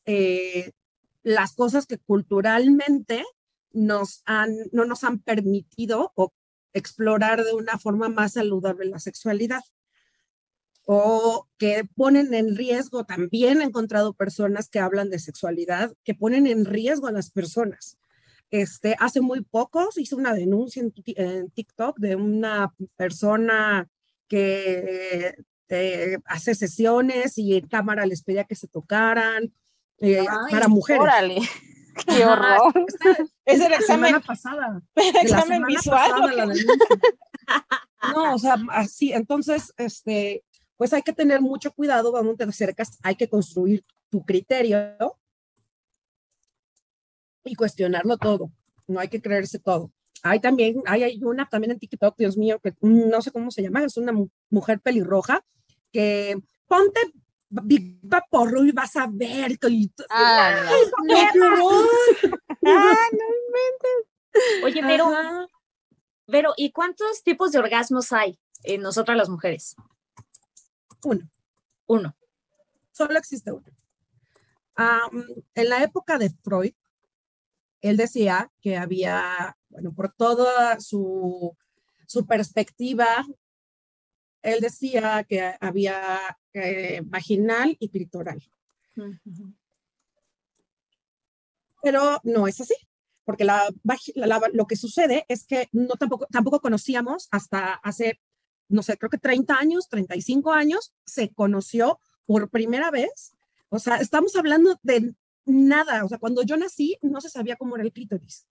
eh, 0.06 0.72
las 1.22 1.54
cosas 1.54 1.86
que 1.86 1.98
culturalmente 1.98 3.24
nos 3.72 4.22
han, 4.24 4.50
no 4.72 4.84
nos 4.84 5.04
han 5.04 5.18
permitido 5.18 6.12
o 6.14 6.32
explorar 6.72 7.44
de 7.44 7.52
una 7.52 7.78
forma 7.78 8.08
más 8.08 8.32
saludable 8.34 8.86
la 8.86 8.98
sexualidad 8.98 9.60
o 10.86 11.46
que 11.58 11.84
ponen 11.94 12.34
en 12.34 12.56
riesgo, 12.56 13.04
también 13.04 13.60
he 13.60 13.64
encontrado 13.64 14.14
personas 14.14 14.68
que 14.68 14.80
hablan 14.80 15.10
de 15.10 15.18
sexualidad, 15.18 15.92
que 16.02 16.14
ponen 16.14 16.46
en 16.46 16.64
riesgo 16.64 17.06
a 17.06 17.12
las 17.12 17.30
personas. 17.30 17.98
Este, 18.50 18.96
hace 18.98 19.20
muy 19.20 19.42
poco 19.42 19.92
se 19.92 20.02
hizo 20.02 20.16
una 20.16 20.34
denuncia 20.34 20.82
en, 20.82 20.92
en 21.14 21.50
TikTok 21.50 21.98
de 21.98 22.16
una 22.16 22.74
persona 22.96 23.88
que 24.26 25.36
eh, 25.70 26.18
hace 26.26 26.54
sesiones 26.54 27.38
y 27.38 27.56
en 27.56 27.68
cámara 27.68 28.04
les 28.04 28.22
pedía 28.22 28.44
que 28.44 28.56
se 28.56 28.66
tocaran 28.66 29.54
eh, 29.98 30.24
para 30.50 30.66
mujeres. 30.66 31.02
Órale. 31.02 31.40
Qué 32.06 32.24
horror. 32.24 32.72
es 33.44 33.60
el 33.60 33.72
examen 33.72 34.10
semana 34.10 34.20
pasada. 34.20 34.82
El 34.96 35.16
examen 35.16 35.64
visual. 35.66 36.10
no, 38.14 38.34
o 38.34 38.38
sea, 38.38 38.56
así, 38.70 39.12
entonces, 39.12 39.72
este, 39.76 40.44
pues 40.76 40.92
hay 40.92 41.02
que 41.02 41.12
tener 41.12 41.40
mucho 41.40 41.72
cuidado 41.72 42.10
cuando 42.10 42.34
te 42.34 42.44
acercas, 42.44 42.98
hay 43.02 43.14
que 43.14 43.28
construir 43.28 43.84
tu 44.08 44.24
criterio 44.24 44.96
y 47.44 47.54
cuestionarlo 47.54 48.16
todo. 48.18 48.50
No 48.88 48.98
hay 48.98 49.08
que 49.08 49.20
creerse 49.20 49.58
todo. 49.58 49.92
Hay 50.22 50.40
también, 50.40 50.82
hay, 50.86 51.02
hay 51.02 51.22
una 51.22 51.48
también 51.48 51.72
en 51.72 51.78
TikTok, 51.78 52.16
Dios 52.16 52.36
mío, 52.36 52.60
que 52.60 52.74
no 52.80 53.22
sé 53.22 53.30
cómo 53.30 53.50
se 53.50 53.62
llama, 53.62 53.84
es 53.84 53.96
una 53.96 54.12
mujer 54.48 54.80
pelirroja 54.80 55.44
que 55.92 56.36
ponte 56.66 57.00
Big 57.50 58.00
Porro 58.30 58.64
y 58.64 58.72
vas 58.72 58.96
a 58.96 59.08
ver. 59.10 59.58
Que... 59.58 59.90
Ah, 60.08 60.70
no. 61.02 61.16
ah, 62.66 63.08
no 63.12 63.26
inventes. 63.46 64.64
Oye, 64.64 64.80
pero, 64.82 65.48
pero, 66.26 66.54
¿y 66.56 66.70
cuántos 66.70 67.22
tipos 67.24 67.50
de 67.52 67.58
orgasmos 67.58 68.12
hay 68.12 68.38
en 68.62 68.82
nosotras 68.82 69.16
las 69.16 69.28
mujeres? 69.28 69.74
Uno. 71.02 71.28
Uno. 71.86 72.16
Solo 72.92 73.18
existe 73.18 73.50
uno. 73.50 73.66
en 75.54 75.68
la 75.68 75.82
época 75.82 76.18
de 76.18 76.30
Freud, 76.44 76.72
él 77.80 77.96
decía 77.96 78.52
que 78.60 78.76
había, 78.76 79.56
bueno, 79.70 79.92
por 79.92 80.12
toda 80.12 80.78
su, 80.80 81.56
su 82.06 82.26
perspectiva 82.26 83.26
él 84.42 84.60
decía 84.60 85.24
que 85.24 85.54
había 85.60 86.20
eh, 86.52 87.00
vaginal 87.04 87.76
y 87.78 87.88
clitoral. 87.88 88.42
Pero 91.82 92.20
no 92.24 92.46
es 92.46 92.60
así, 92.60 92.74
porque 93.24 93.44
la, 93.44 93.70
lo 94.52 94.66
que 94.66 94.76
sucede 94.76 95.24
es 95.28 95.46
que 95.46 95.68
no 95.72 95.94
tampoco, 95.94 96.26
tampoco 96.30 96.60
conocíamos 96.60 97.28
hasta 97.30 97.74
hace, 97.74 98.20
no 98.68 98.82
sé, 98.82 98.96
creo 98.98 99.10
que 99.10 99.18
30 99.18 99.56
años, 99.56 99.88
35 99.88 100.52
años, 100.52 100.92
se 101.04 101.30
conoció 101.30 102.00
por 102.26 102.50
primera 102.50 102.90
vez. 102.90 103.34
O 103.68 103.78
sea, 103.78 103.96
estamos 103.96 104.36
hablando 104.36 104.78
de 104.82 105.14
nada. 105.46 106.04
O 106.04 106.08
sea, 106.08 106.18
cuando 106.18 106.42
yo 106.42 106.56
nací, 106.56 106.98
no 107.02 107.20
se 107.20 107.30
sabía 107.30 107.56
cómo 107.56 107.76
era 107.76 107.84
el 107.84 107.92
clítoris. 107.92 108.46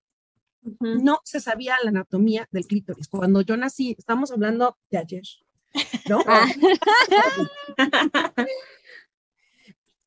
No 0.80 1.19
se 1.23 1.39
sabía 1.39 1.75
la 1.84 1.89
anatomía 1.89 2.47
del 2.52 2.67
clítoris. 2.67 3.08
Cuando 3.08 3.41
yo 3.41 3.56
nací, 3.56 3.95
estamos 3.97 4.32
hablando 4.32 4.78
de 4.89 4.97
ayer. 4.97 5.23
¿No? 6.08 6.23
Ah. 6.27 6.47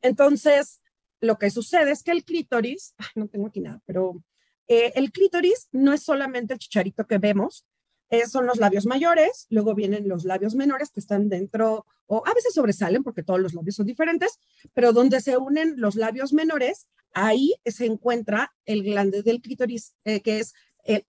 Entonces, 0.02 0.82
lo 1.20 1.38
que 1.38 1.50
sucede 1.50 1.92
es 1.92 2.02
que 2.02 2.10
el 2.10 2.24
clítoris, 2.24 2.94
no 3.14 3.28
tengo 3.28 3.46
aquí 3.46 3.60
nada, 3.60 3.80
pero 3.86 4.22
eh, 4.68 4.92
el 4.96 5.12
clítoris 5.12 5.68
no 5.72 5.92
es 5.92 6.02
solamente 6.02 6.52
el 6.52 6.58
chicharito 6.58 7.06
que 7.06 7.18
vemos, 7.18 7.64
eh, 8.10 8.26
son 8.26 8.46
los 8.46 8.58
labios 8.58 8.84
mayores, 8.84 9.46
luego 9.48 9.74
vienen 9.74 10.06
los 10.06 10.24
labios 10.24 10.54
menores 10.54 10.90
que 10.90 11.00
están 11.00 11.30
dentro, 11.30 11.86
o 12.06 12.22
a 12.26 12.34
veces 12.34 12.52
sobresalen 12.52 13.02
porque 13.02 13.22
todos 13.22 13.40
los 13.40 13.54
labios 13.54 13.76
son 13.76 13.86
diferentes, 13.86 14.38
pero 14.74 14.92
donde 14.92 15.22
se 15.22 15.38
unen 15.38 15.74
los 15.78 15.94
labios 15.94 16.34
menores, 16.34 16.88
ahí 17.14 17.54
se 17.64 17.86
encuentra 17.86 18.52
el 18.66 18.82
glande 18.82 19.22
del 19.22 19.40
clítoris, 19.40 19.94
eh, 20.04 20.20
que 20.20 20.40
es 20.40 20.52
el, 20.84 21.06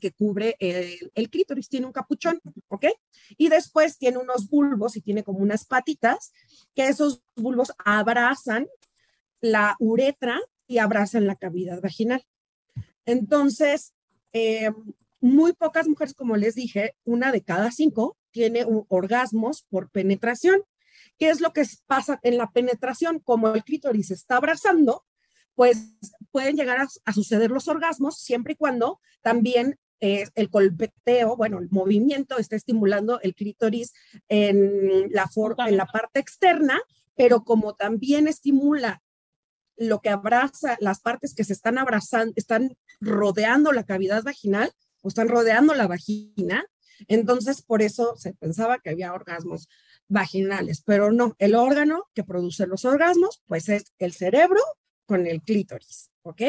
que 0.00 0.12
cubre 0.12 0.56
el, 0.58 1.30
clítoris, 1.30 1.68
tiene 1.68 1.86
un 1.86 1.92
capuchón, 1.92 2.40
¿ok? 2.68 2.86
Y 3.36 3.48
después 3.48 3.98
tiene 3.98 4.18
unos 4.18 4.48
bulbos 4.48 4.96
y 4.96 5.00
tiene 5.00 5.24
como 5.24 5.38
unas 5.38 5.64
patitas, 5.64 6.32
que 6.74 6.88
esos 6.88 7.22
bulbos 7.36 7.72
abrazan 7.84 8.68
la 9.40 9.76
uretra 9.78 10.40
y 10.66 10.78
abrazan 10.78 11.26
la 11.26 11.36
cavidad 11.36 11.80
vaginal. 11.80 12.24
Entonces, 13.04 13.94
eh, 14.32 14.70
muy 15.20 15.52
pocas 15.52 15.88
mujeres, 15.88 16.14
como 16.14 16.36
les 16.36 16.54
dije, 16.54 16.96
una 17.04 17.32
de 17.32 17.42
cada 17.42 17.70
cinco 17.70 18.16
tiene 18.30 18.66
orgasmos 18.88 19.62
por 19.70 19.90
penetración. 19.90 20.62
¿Qué 21.18 21.30
es 21.30 21.40
lo 21.40 21.52
que 21.52 21.64
pasa 21.86 22.18
en 22.22 22.36
la 22.38 22.50
penetración? 22.50 23.20
Como 23.20 23.48
el 23.48 23.64
clítoris 23.64 24.10
está 24.10 24.36
abrazando, 24.36 25.04
pues 25.54 25.94
pueden 26.34 26.56
llegar 26.56 26.84
a, 27.04 27.12
suceder 27.12 27.52
los 27.52 27.68
orgasmos 27.68 28.18
siempre 28.18 28.54
y 28.54 28.56
cuando 28.56 29.00
también 29.22 29.78
eh, 30.00 30.26
el 30.34 30.48
golpeteo, 30.48 31.36
bueno, 31.36 31.60
el 31.60 31.68
movimiento 31.70 32.38
está 32.38 32.56
estimulando 32.56 33.20
el 33.20 33.36
clítoris 33.36 33.92
en 34.28 35.12
la, 35.12 35.30
en 35.68 35.76
la 35.76 35.86
parte 35.86 36.18
externa, 36.18 36.82
pero 37.14 37.44
como 37.44 37.76
también 37.76 38.26
estimula 38.26 39.00
lo 39.76 40.00
que 40.00 40.10
abraza, 40.10 40.76
las 40.80 40.98
partes 40.98 41.36
que 41.36 41.44
se 41.44 41.52
están 41.52 41.78
abrazando, 41.78 42.32
están 42.34 42.76
rodeando 43.00 43.70
la 43.70 43.84
cavidad 43.84 44.24
vaginal 44.24 44.72
o 45.02 45.08
están 45.08 45.28
rodeando 45.28 45.72
la 45.74 45.86
vagina, 45.86 46.64
entonces 47.06 47.62
por 47.62 47.80
eso 47.80 48.16
se 48.16 48.34
pensaba 48.34 48.80
que 48.80 48.90
había 48.90 49.12
orgasmos 49.12 49.68
vaginales, 50.08 50.82
pero 50.84 51.12
no, 51.12 51.36
el 51.38 51.54
órgano 51.54 52.08
que 52.12 52.24
produce 52.24 52.66
los 52.66 52.84
orgasmos, 52.84 53.40
pues 53.46 53.68
es 53.68 53.92
el 54.00 54.12
cerebro 54.12 54.60
con 55.06 55.26
el 55.26 55.42
clítoris, 55.42 56.10
¿ok? 56.22 56.40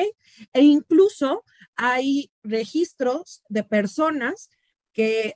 E 0.53 0.61
incluso 0.61 1.43
hay 1.75 2.31
registros 2.43 3.43
de 3.49 3.63
personas 3.63 4.49
que 4.93 5.35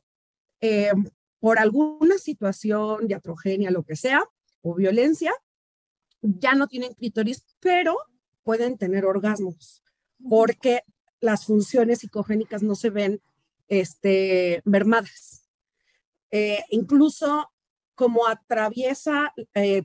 eh, 0.62 0.92
por 1.40 1.60
alguna 1.60 2.18
situación 2.18 3.08
diatrogenia, 3.08 3.72
lo 3.72 3.84
que 3.84 3.96
sea, 3.96 4.24
o 4.62 4.76
violencia, 4.76 5.34
ya 6.22 6.54
no 6.54 6.68
tienen 6.68 6.94
clítoris, 6.94 7.46
pero 7.60 7.98
pueden 8.44 8.78
tener 8.78 9.06
orgasmos, 9.06 9.84
porque 10.30 10.82
las 11.22 11.46
funciones 11.46 12.00
psicogénicas 12.00 12.64
no 12.64 12.76
se 12.76 12.90
ven 12.90 13.22
este, 13.68 14.62
mermadas. 14.66 15.48
Eh, 16.32 16.64
incluso 16.70 17.52
como 17.96 18.28
atraviesa 18.28 19.34
eh, 19.54 19.84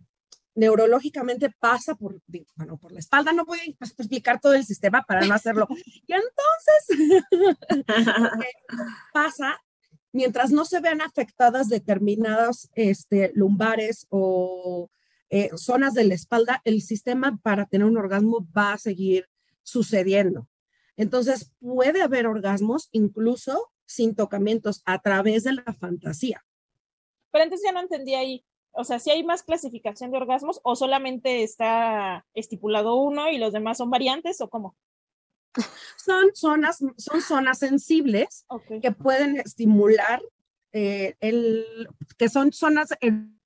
neurológicamente 0.55 1.51
pasa 1.51 1.95
por, 1.95 2.21
bueno, 2.57 2.77
por 2.77 2.93
la 2.93 3.01
espalda, 3.01 3.33
no 3.33 3.45
voy 3.45 3.59
a 3.59 3.65
explicar 3.65 4.41
todo 4.41 4.55
el 4.55 4.65
sistema 4.65 5.03
para 5.03 5.27
no 5.27 5.35
hacerlo. 5.35 5.67
Y 6.07 6.13
entonces 6.13 7.25
pasa, 9.13 9.61
mientras 10.13 10.51
no 10.53 10.65
se 10.65 10.81
vean 10.81 11.01
afectadas 11.01 11.69
determinadas 11.69 12.71
este, 12.75 13.33
lumbares 13.35 14.07
o 14.11 14.91
eh, 15.31 15.51
zonas 15.57 15.95
de 15.95 16.05
la 16.05 16.15
espalda, 16.15 16.63
el 16.65 16.83
sistema 16.83 17.39
para 17.43 17.67
tener 17.67 17.87
un 17.87 17.99
orgasmo 17.99 18.47
va 18.57 18.75
a 18.75 18.79
seguir 18.79 19.29
sucediendo. 19.63 20.49
Entonces 20.97 21.53
puede 21.59 22.03
haber 22.03 22.27
orgasmos 22.27 22.89
incluso 22.93 23.73
sin 23.87 24.15
tocamientos 24.15 24.83
a 24.85 25.01
través 25.01 25.45
de 25.45 25.55
la 25.55 25.75
fantasía. 25.79 26.45
Pero 27.33 27.45
entonces 27.45 27.67
ya 27.67 27.73
no 27.73 27.81
entendí 27.81 28.15
ahí 28.15 28.45
o 28.75 28.85
sea, 28.85 28.99
si 28.99 29.11
hay 29.11 29.23
más 29.25 29.43
clasificación 29.43 30.11
de 30.11 30.19
orgasmos 30.19 30.61
o 30.63 30.77
solamente 30.77 31.43
está 31.43 32.27
estipulado 32.35 32.97
uno 32.97 33.31
y 33.31 33.39
los 33.39 33.53
demás 33.53 33.79
son 33.79 33.91
variantes 33.91 34.41
o 34.41 34.49
cómo? 34.49 34.77
Son 35.97 36.35
zonas, 36.35 36.79
son 36.99 37.21
zonas 37.21 37.59
sensibles 37.59 38.45
que 38.83 38.91
pueden 38.91 39.37
estimular 39.37 40.21
eh, 40.73 41.15
el, 41.21 41.89
que 42.19 42.29
son 42.29 42.53
zonas 42.53 42.89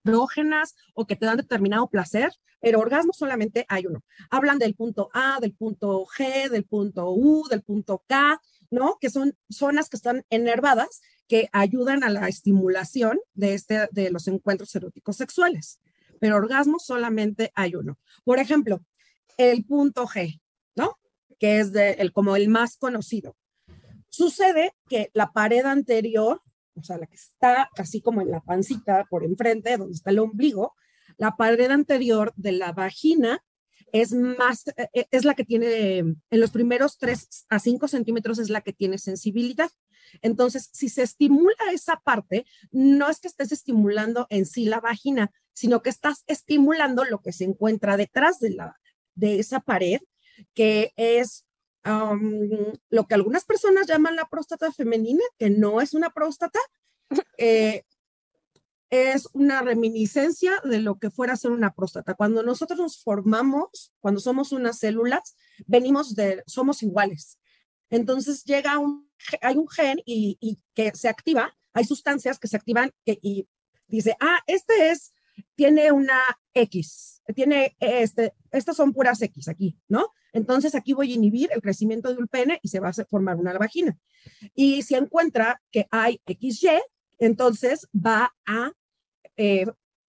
erógenas 0.05 0.75
o 0.95 1.07
que 1.07 1.17
te 1.17 1.27
dan 1.27 1.37
determinado 1.37 1.87
placer, 1.89 2.33
pero 2.61 2.81
orgasmo 2.81 3.13
solamente 3.13 3.67
hay 3.69 3.87
uno. 3.87 4.03
Hablan 4.31 4.59
del 4.59 4.75
punto 4.75 5.11
A, 5.13 5.39
del 5.41 5.55
punto 5.55 6.07
G, 6.07 6.49
del 6.49 6.65
punto 6.65 7.11
U, 7.11 7.47
del 7.51 7.63
punto 7.63 8.03
K, 8.07 8.41
¿no? 8.71 8.99
Que 9.01 9.11
son 9.11 9.37
zonas 9.51 9.89
que 9.89 9.97
están 9.97 10.25
enervadas 10.31 11.01
que 11.27 11.49
ayudan 11.53 12.03
a 12.03 12.11
la 12.11 12.29
estimulación 12.29 13.19
de, 13.35 13.55
este, 13.55 13.89
de 13.93 14.11
los 14.11 14.27
encuentros 14.29 14.75
eróticos 14.75 15.17
sexuales. 15.17 15.81
Pero 16.21 16.37
orgasmo 16.37 16.79
solamente 16.79 17.53
hay 17.55 17.75
uno. 17.75 17.99
Por 18.25 18.39
ejemplo, 18.39 18.81
el 19.37 19.65
punto 19.65 20.07
G, 20.07 20.41
¿no? 20.75 20.99
Que 21.39 21.61
es 21.61 21.73
el, 21.75 22.13
como 22.13 22.35
el 22.35 22.49
más 22.49 22.77
conocido. 22.77 23.37
Sucede 24.09 24.75
que 24.89 25.11
la 25.13 25.33
pared 25.33 25.65
anterior, 25.65 26.43
o 26.75 26.83
sea, 26.83 26.99
la 26.99 27.07
que 27.07 27.17
está 27.17 27.69
casi 27.75 28.01
como 28.01 28.21
en 28.23 28.31
la 28.31 28.41
pancita 28.41 29.07
por 29.09 29.23
enfrente, 29.25 29.77
donde 29.77 29.95
está 29.95 30.11
el 30.11 30.19
ombligo, 30.19 30.75
la 31.19 31.37
pared 31.37 31.71
anterior 31.71 32.33
de 32.37 32.53
la 32.53 32.73
vagina 32.73 33.45
es 33.93 34.13
más, 34.13 34.65
e, 34.93 35.07
es 35.11 35.25
la 35.25 35.35
que 35.35 35.45
tiene, 35.45 35.99
en 35.99 36.17
los 36.31 36.51
primeros 36.51 36.99
3 36.99 37.47
a 37.49 37.59
5 37.59 37.89
centímetros 37.89 38.39
es 38.39 38.51
la 38.51 38.61
que 38.61 38.73
tiene 38.73 38.99
sensibilidad. 38.99 39.71
Entonces, 40.23 40.71
si 40.73 40.89
se 40.89 41.03
estimula 41.03 41.57
esa 41.73 41.97
parte, 41.97 42.47
no 42.71 43.09
es 43.11 43.21
que 43.21 43.29
estés 43.29 43.53
estimulando 43.53 44.27
en 44.31 44.47
sí 44.47 44.65
la 44.65 44.81
vagina, 44.81 45.31
sino 45.53 45.83
que 45.83 45.91
estás 45.91 46.25
estimulando 46.27 47.05
lo 47.05 47.21
que 47.21 47.33
se 47.33 47.45
encuentra 47.45 47.97
detrás 47.97 48.39
de, 48.39 48.51
la, 48.51 48.79
de 49.15 49.39
esa 49.39 49.61
pared, 49.61 50.01
que 50.55 50.93
es 50.97 51.45
lo 51.85 53.07
que 53.07 53.15
algunas 53.15 53.45
personas 53.45 53.87
llaman 53.87 54.17
la 54.17 54.29
próstata 54.29 54.71
femenina, 54.73 55.23
que 55.39 55.51
no 55.51 55.81
es 55.81 55.95
una 55.95 56.11
próstata, 56.11 56.59
eh, 57.39 57.85
es 58.91 59.29
una 59.33 59.61
reminiscencia 59.63 60.53
de 60.65 60.81
lo 60.81 60.99
que 60.99 61.11
fuera 61.11 61.37
ser 61.37 61.51
una 61.51 61.75
próstata. 61.75 62.15
Cuando 62.15 62.43
nosotros 62.43 62.79
nos 62.79 63.03
formamos, 63.03 63.93
cuando 64.01 64.21
somos 64.21 64.53
unas 64.53 64.79
células, 64.79 65.37
venimos 65.67 66.15
de, 66.15 66.43
somos 66.47 66.83
iguales. 66.83 67.39
Entonces 67.91 68.45
llega 68.45 68.79
un, 68.79 69.11
hay 69.43 69.57
un 69.57 69.69
gen 69.69 70.01
y, 70.05 70.59
que 70.75 70.93
se 70.95 71.09
activa, 71.09 71.57
hay 71.73 71.85
sustancias 71.85 72.39
que 72.39 72.49
se 72.49 72.57
activan 72.57 72.91
y 73.05 73.49
dice, 73.87 74.17
ah, 74.21 74.39
este 74.47 74.91
es, 74.91 75.13
tiene 75.55 75.93
una 75.93 76.21
X, 76.55 77.23
tiene 77.35 77.77
este, 77.79 78.35
estas 78.51 78.77
son 78.77 78.93
puras 78.93 79.21
X 79.23 79.49
aquí, 79.49 79.79
¿no? 79.89 80.13
Entonces 80.33 80.75
aquí 80.75 80.93
voy 80.93 81.13
a 81.13 81.15
inhibir 81.15 81.51
el 81.53 81.63
crecimiento 81.63 82.13
de 82.13 82.19
un 82.19 82.29
pene 82.29 82.59
y 82.63 82.69
se 82.69 82.81
va 82.81 82.89
a 82.89 83.05
formar 83.09 83.37
una 83.37 83.57
vagina. 83.57 83.99
Y 84.55 84.83
si 84.83 84.95
encuentra 84.95 85.63
que 85.71 85.87
hay 85.91 86.21
XY, 86.27 86.81
entonces 87.19 87.89
va 87.95 88.35
a 88.47 88.73
eh, 89.39 89.65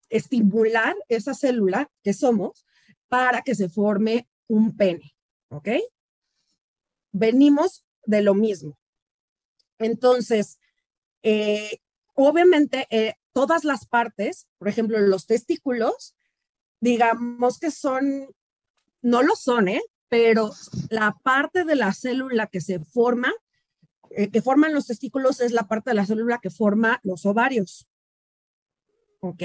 estimular 0.10 0.96
esa 1.08 1.34
célula 1.34 1.90
que 2.04 2.14
somos 2.14 2.66
para 3.08 3.42
que 3.42 3.56
se 3.56 3.70
forme 3.70 4.28
un 4.48 4.76
pene, 4.76 5.16
¿ok? 5.50 5.70
venimos 7.12 7.86
de 8.06 8.22
lo 8.22 8.34
mismo. 8.34 8.78
Entonces, 9.78 10.60
eh, 11.24 11.80
obviamente, 12.14 12.88
eh, 12.90 13.16
todas 13.34 13.64
las 13.64 13.86
partes, 13.86 14.48
por 14.58 14.68
ejemplo, 14.68 15.00
los 15.00 15.26
testículos, 15.26 16.16
digamos 16.82 17.60
que 17.60 17.72
son, 17.72 18.28
no 19.02 19.24
lo 19.24 19.36
son, 19.36 19.68
¿eh? 19.68 19.82
Pero 20.10 20.52
la 20.90 21.18
parte 21.24 21.66
de 21.66 21.76
la 21.76 21.94
célula 21.94 22.48
que 22.48 22.62
se 22.62 22.80
forma, 22.80 23.32
que 24.10 24.42
forman 24.42 24.74
los 24.74 24.88
testículos, 24.88 25.40
es 25.40 25.52
la 25.52 25.68
parte 25.68 25.92
de 25.92 25.96
la 25.96 26.06
célula 26.06 26.40
que 26.42 26.50
forma 26.50 27.00
los 27.04 27.26
ovarios. 27.28 27.88
¿Ok? 29.22 29.44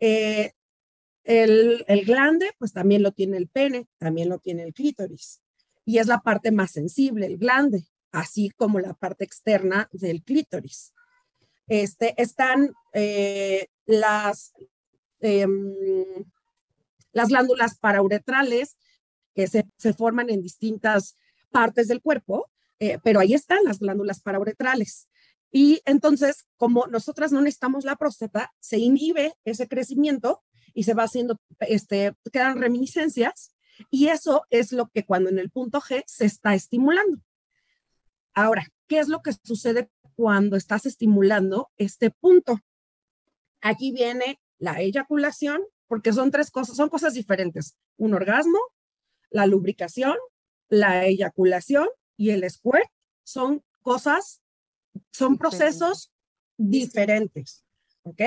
el, 0.00 1.84
el 1.86 2.04
glande, 2.04 2.52
pues 2.58 2.72
también 2.72 3.02
lo 3.02 3.12
tiene 3.12 3.36
el 3.36 3.48
pene, 3.48 3.86
también 3.98 4.28
lo 4.28 4.38
tiene 4.38 4.62
el 4.62 4.72
clítoris 4.72 5.42
y 5.88 5.96
es 5.96 6.06
la 6.06 6.20
parte 6.20 6.50
más 6.52 6.72
sensible, 6.72 7.24
el 7.24 7.38
glande, 7.38 7.86
así 8.12 8.50
como 8.50 8.78
la 8.78 8.92
parte 8.92 9.24
externa 9.24 9.88
del 9.90 10.22
clítoris. 10.22 10.92
Este, 11.66 12.12
están 12.20 12.74
eh, 12.92 13.68
las, 13.86 14.52
em, 15.20 15.72
las 17.12 17.28
glándulas 17.28 17.78
parauretrales 17.78 18.76
que 19.34 19.46
se, 19.46 19.64
forman 19.94 20.28
en 20.28 20.42
distintas 20.42 21.16
partes 21.50 21.88
del 21.88 22.02
cuerpo, 22.02 22.50
eh, 22.80 22.98
pero 23.02 23.20
ahí 23.20 23.32
están 23.32 23.64
las 23.64 23.78
glándulas 23.78 24.20
parauretrales. 24.20 25.07
Y 25.50 25.80
entonces, 25.86 26.46
como 26.56 26.86
nosotras 26.86 27.32
no 27.32 27.40
necesitamos 27.40 27.84
la 27.84 27.96
próstata, 27.96 28.52
se 28.60 28.78
inhibe 28.78 29.34
ese 29.44 29.66
crecimiento 29.68 30.42
y 30.74 30.84
se 30.84 30.94
va 30.94 31.04
haciendo, 31.04 31.40
este, 31.60 32.14
quedan 32.32 32.60
reminiscencias 32.60 33.54
y 33.90 34.08
eso 34.08 34.44
es 34.50 34.72
lo 34.72 34.88
que 34.88 35.04
cuando 35.04 35.30
en 35.30 35.38
el 35.38 35.50
punto 35.50 35.80
G 35.80 36.02
se 36.06 36.26
está 36.26 36.54
estimulando. 36.54 37.18
Ahora, 38.34 38.66
¿qué 38.86 38.98
es 38.98 39.08
lo 39.08 39.22
que 39.22 39.32
sucede 39.42 39.90
cuando 40.16 40.56
estás 40.56 40.86
estimulando 40.86 41.70
este 41.76 42.10
punto? 42.10 42.60
Aquí 43.60 43.92
viene 43.92 44.40
la 44.58 44.80
eyaculación, 44.80 45.62
porque 45.86 46.12
son 46.12 46.30
tres 46.30 46.50
cosas, 46.50 46.76
son 46.76 46.88
cosas 46.88 47.14
diferentes. 47.14 47.76
Un 47.96 48.14
orgasmo, 48.14 48.58
la 49.30 49.46
lubricación, 49.46 50.16
la 50.68 51.06
eyaculación 51.06 51.88
y 52.16 52.30
el 52.30 52.48
squirt 52.48 52.88
son 53.24 53.64
cosas, 53.80 54.42
son 55.12 55.38
procesos 55.38 56.12
diferentes. 56.56 57.64
¿Ok? 58.02 58.22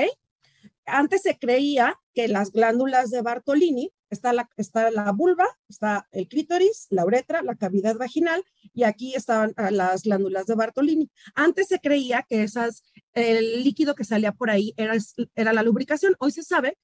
Antes 0.84 1.22
se 1.22 1.38
creía 1.38 1.98
que 2.14 2.28
las 2.28 2.50
glándulas 2.50 3.10
de 3.10 3.22
Bartolini 3.22 3.92
está 4.10 4.32
la, 4.32 4.48
está 4.56 4.90
la 4.90 5.10
vulva, 5.12 5.46
está 5.68 6.06
el 6.12 6.28
clítoris, 6.28 6.86
la 6.90 7.04
uretra, 7.04 7.42
la 7.42 7.54
cavidad 7.54 7.96
vaginal 7.96 8.44
y 8.74 8.82
aquí 8.82 9.14
estaban 9.14 9.54
ah, 9.56 9.70
las 9.70 10.02
glándulas 10.02 10.46
de 10.46 10.54
Bartolini. 10.54 11.10
Antes 11.34 11.68
se 11.68 11.78
creía 11.78 12.24
que 12.28 12.42
esas, 12.42 12.82
el 13.14 13.62
líquido 13.64 13.94
que 13.94 14.04
salía 14.04 14.32
por 14.32 14.50
ahí 14.50 14.74
era, 14.76 14.94
era 15.34 15.52
la 15.52 15.62
lubricación. 15.62 16.14
Hoy 16.18 16.32
se 16.32 16.42
sabe 16.42 16.76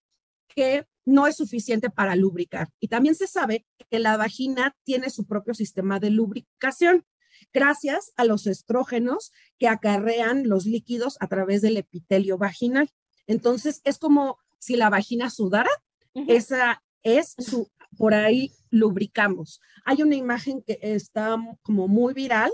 que 0.48 0.86
no 1.04 1.26
es 1.26 1.36
suficiente 1.36 1.90
para 1.90 2.16
lubricar. 2.16 2.68
Y 2.80 2.88
también 2.88 3.14
se 3.14 3.26
sabe 3.26 3.66
que 3.90 3.98
la 3.98 4.16
vagina 4.16 4.76
tiene 4.84 5.10
su 5.10 5.26
propio 5.26 5.54
sistema 5.54 5.98
de 6.00 6.10
lubricación 6.10 7.04
gracias 7.52 8.12
a 8.16 8.24
los 8.24 8.46
estrógenos 8.46 9.32
que 9.58 9.68
acarrean 9.68 10.48
los 10.48 10.66
líquidos 10.66 11.16
a 11.20 11.26
través 11.26 11.62
del 11.62 11.76
epitelio 11.76 12.38
vaginal. 12.38 12.90
Entonces, 13.26 13.80
es 13.84 13.98
como 13.98 14.38
si 14.58 14.76
la 14.76 14.90
vagina 14.90 15.30
sudara, 15.30 15.70
esa, 16.14 16.82
es 17.02 17.34
su, 17.38 17.70
por 17.96 18.14
ahí 18.14 18.52
lubricamos. 18.70 19.60
Hay 19.84 20.02
una 20.02 20.16
imagen 20.16 20.62
que 20.62 20.78
está 20.82 21.36
como 21.62 21.88
muy 21.88 22.14
viral 22.14 22.50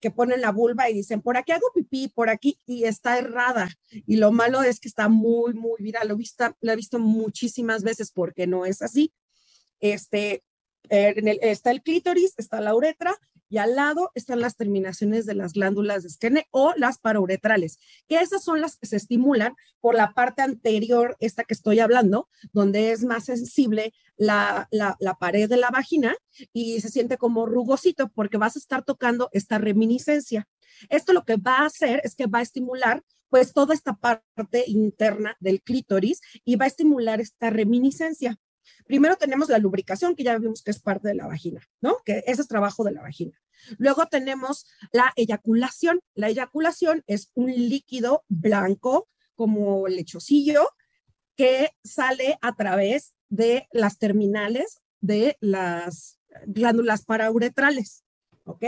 que 0.00 0.10
ponen 0.10 0.40
la 0.40 0.52
vulva 0.52 0.88
y 0.88 0.94
dicen, 0.94 1.22
por 1.22 1.36
aquí 1.36 1.52
hago 1.52 1.72
pipí, 1.74 2.08
por 2.08 2.30
aquí, 2.30 2.60
y 2.66 2.84
está 2.84 3.18
errada. 3.18 3.68
Y 4.06 4.16
lo 4.16 4.30
malo 4.30 4.62
es 4.62 4.80
que 4.80 4.88
está 4.88 5.08
muy, 5.08 5.54
muy 5.54 5.76
viral. 5.80 6.08
Lo, 6.08 6.16
visto, 6.16 6.56
lo 6.60 6.72
he 6.72 6.76
visto 6.76 6.98
muchísimas 6.98 7.82
veces 7.82 8.12
porque 8.12 8.46
no 8.46 8.64
es 8.64 8.80
así. 8.80 9.12
Este, 9.80 10.44
en 10.88 11.28
el, 11.28 11.38
está 11.42 11.70
el 11.70 11.82
clítoris, 11.82 12.34
está 12.36 12.60
la 12.60 12.74
uretra 12.74 13.16
y 13.48 13.58
al 13.58 13.76
lado 13.76 14.10
están 14.14 14.40
las 14.40 14.56
terminaciones 14.56 15.26
de 15.26 15.34
las 15.34 15.52
glándulas 15.52 16.02
de 16.02 16.10
Skene 16.10 16.46
o 16.50 16.72
las 16.76 16.98
parauretrales, 16.98 17.78
que 18.08 18.20
esas 18.20 18.42
son 18.42 18.60
las 18.60 18.76
que 18.76 18.86
se 18.86 18.96
estimulan 18.96 19.54
por 19.80 19.94
la 19.94 20.12
parte 20.12 20.42
anterior, 20.42 21.16
esta 21.20 21.44
que 21.44 21.54
estoy 21.54 21.80
hablando, 21.80 22.28
donde 22.52 22.92
es 22.92 23.04
más 23.04 23.24
sensible 23.24 23.92
la, 24.16 24.68
la 24.70 25.14
pared 25.14 25.48
de 25.48 25.56
la 25.56 25.70
vagina 25.70 26.16
y 26.52 26.80
se 26.80 26.88
siente 26.88 27.18
como 27.18 27.46
rugosito 27.46 28.08
porque 28.08 28.36
vas 28.36 28.56
a 28.56 28.58
estar 28.58 28.84
tocando 28.84 29.28
esta 29.32 29.58
reminiscencia. 29.58 30.48
Esto 30.88 31.12
lo 31.12 31.24
que 31.24 31.36
va 31.36 31.58
a 31.58 31.66
hacer 31.66 32.00
es 32.04 32.14
que 32.14 32.26
va 32.26 32.40
a 32.40 32.42
estimular 32.42 33.02
pues 33.28 33.52
toda 33.52 33.74
esta 33.74 33.94
parte 33.94 34.64
interna 34.66 35.36
del 35.40 35.62
clítoris 35.62 36.20
y 36.44 36.56
va 36.56 36.64
a 36.64 36.68
estimular 36.68 37.20
esta 37.20 37.50
reminiscencia. 37.50 38.38
Primero 38.86 39.16
tenemos 39.16 39.48
la 39.48 39.58
lubricación, 39.58 40.14
que 40.14 40.24
ya 40.24 40.38
vimos 40.38 40.62
que 40.62 40.70
es 40.70 40.80
parte 40.80 41.08
de 41.08 41.14
la 41.14 41.26
vagina, 41.26 41.60
¿no? 41.80 41.96
Que 42.04 42.22
ese 42.26 42.42
es 42.42 42.48
trabajo 42.48 42.84
de 42.84 42.92
la 42.92 43.02
vagina. 43.02 43.38
Luego 43.76 44.06
tenemos 44.06 44.66
la 44.92 45.12
eyaculación. 45.16 46.00
La 46.14 46.28
eyaculación 46.28 47.02
es 47.06 47.30
un 47.34 47.52
líquido 47.52 48.24
blanco 48.28 49.08
como 49.34 49.86
lechocillo 49.88 50.68
que 51.36 51.70
sale 51.84 52.38
a 52.40 52.54
través 52.56 53.14
de 53.28 53.68
las 53.70 53.98
terminales 53.98 54.80
de 55.00 55.36
las 55.40 56.18
glándulas 56.46 57.04
parauretrales, 57.04 58.04
¿ok? 58.44 58.64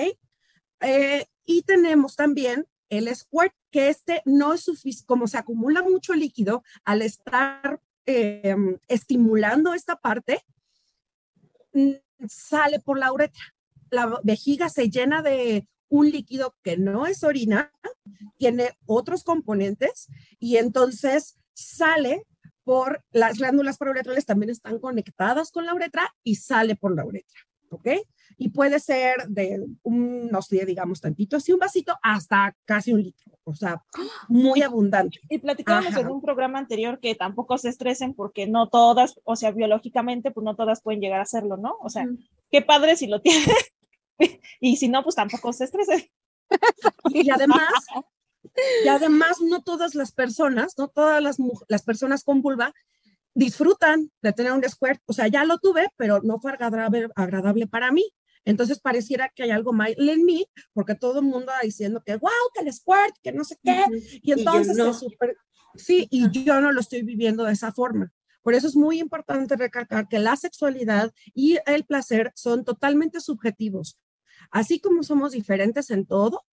Eh, 0.80 1.26
y 1.44 1.62
tenemos 1.62 2.16
también 2.16 2.66
el 2.88 3.14
squirt, 3.14 3.52
que 3.70 3.88
este 3.88 4.22
no 4.24 4.52
es 4.52 4.62
suficiente, 4.62 5.06
como 5.06 5.28
se 5.28 5.38
acumula 5.38 5.82
mucho 5.82 6.14
líquido 6.14 6.62
al 6.84 7.02
estar 7.02 7.80
em, 8.10 8.78
estimulando 8.88 9.74
esta 9.74 9.96
parte, 9.96 10.44
mm, 11.72 11.92
sale 12.28 12.80
por 12.80 12.98
la 12.98 13.12
uretra. 13.12 13.42
La 13.90 14.20
vejiga 14.22 14.68
se 14.68 14.88
llena 14.88 15.22
de 15.22 15.66
un 15.88 16.10
líquido 16.10 16.54
que 16.62 16.76
no 16.76 17.06
es 17.06 17.24
orina, 17.24 17.72
tiene 18.38 18.70
otros 18.86 19.24
componentes 19.24 20.08
y 20.38 20.56
entonces 20.56 21.36
sale 21.52 22.26
por 22.64 23.04
las 23.10 23.38
glándulas 23.38 23.78
parauretrales 23.78 24.26
también 24.26 24.50
están 24.50 24.78
conectadas 24.78 25.50
con 25.50 25.66
la 25.66 25.74
uretra 25.74 26.14
y 26.22 26.36
sale 26.36 26.76
por 26.76 26.94
la 26.94 27.04
uretra, 27.04 27.40
¿ok? 27.70 27.88
y 28.40 28.48
puede 28.48 28.80
ser 28.80 29.28
de 29.28 29.66
unos 29.82 30.48
digamos, 30.48 31.00
tantito, 31.00 31.36
así 31.36 31.52
un 31.52 31.58
vasito, 31.58 31.94
hasta 32.02 32.56
casi 32.64 32.90
un 32.90 33.02
litro, 33.02 33.38
o 33.44 33.54
sea, 33.54 33.84
muy 34.28 34.62
abundante. 34.62 35.20
Y 35.28 35.38
platicábamos 35.38 35.94
en 35.94 36.08
un 36.08 36.22
programa 36.22 36.58
anterior 36.58 37.00
que 37.00 37.14
tampoco 37.14 37.58
se 37.58 37.68
estresen 37.68 38.14
porque 38.14 38.46
no 38.46 38.70
todas, 38.70 39.20
o 39.24 39.36
sea, 39.36 39.50
biológicamente, 39.50 40.30
pues 40.30 40.42
no 40.42 40.56
todas 40.56 40.80
pueden 40.80 41.02
llegar 41.02 41.20
a 41.20 41.24
hacerlo, 41.24 41.58
¿no? 41.58 41.76
O 41.82 41.90
sea, 41.90 42.06
qué 42.50 42.62
padre 42.62 42.96
si 42.96 43.08
lo 43.08 43.20
tiene, 43.22 43.54
y 44.58 44.76
si 44.76 44.88
no, 44.88 45.02
pues 45.02 45.16
tampoco 45.16 45.52
se 45.52 45.64
estresen. 45.64 46.08
y 47.10 47.30
además, 47.30 47.68
y 48.84 48.88
además 48.88 49.36
no 49.42 49.62
todas 49.62 49.94
las 49.94 50.12
personas, 50.12 50.78
no 50.78 50.88
todas 50.88 51.22
las, 51.22 51.36
las 51.68 51.82
personas 51.82 52.24
con 52.24 52.40
vulva 52.40 52.72
disfrutan 53.34 54.10
de 54.22 54.32
tener 54.32 54.52
un 54.52 54.62
squirt, 54.64 55.00
o 55.06 55.12
sea, 55.12 55.28
ya 55.28 55.44
lo 55.44 55.58
tuve, 55.58 55.88
pero 55.96 56.20
no 56.22 56.40
fue 56.40 56.52
agradable, 56.52 57.08
agradable 57.14 57.66
para 57.66 57.90
mí. 57.90 58.04
Entonces 58.44 58.80
pareciera 58.80 59.30
que 59.34 59.42
hay 59.42 59.50
algo 59.50 59.72
mal 59.72 59.94
en 59.96 60.24
mí, 60.24 60.46
porque 60.72 60.94
todo 60.94 61.20
el 61.20 61.26
mundo 61.26 61.46
va 61.48 61.60
diciendo 61.62 62.02
que, 62.04 62.16
wow, 62.16 62.30
que 62.54 62.62
el 62.62 62.72
squirt, 62.72 63.14
que 63.22 63.32
no 63.32 63.44
sé 63.44 63.56
qué. 63.62 63.84
Y 64.22 64.32
entonces 64.32 64.76
sí, 65.74 66.08
y 66.10 66.30
yo 66.44 66.60
no 66.60 66.72
lo 66.72 66.80
estoy 66.80 67.02
viviendo 67.02 67.44
de 67.44 67.52
esa 67.52 67.72
forma. 67.72 68.12
Por 68.42 68.54
eso 68.54 68.66
es 68.66 68.76
muy 68.76 68.98
importante 68.98 69.56
recalcar 69.56 70.08
que 70.08 70.18
la 70.18 70.36
sexualidad 70.36 71.12
y 71.34 71.58
el 71.66 71.84
placer 71.84 72.32
son 72.34 72.64
totalmente 72.64 73.20
subjetivos. 73.20 73.98
Así 74.50 74.80
como 74.80 75.02
somos 75.02 75.32
diferentes 75.32 75.90
en 75.90 76.06
todo, 76.06 76.44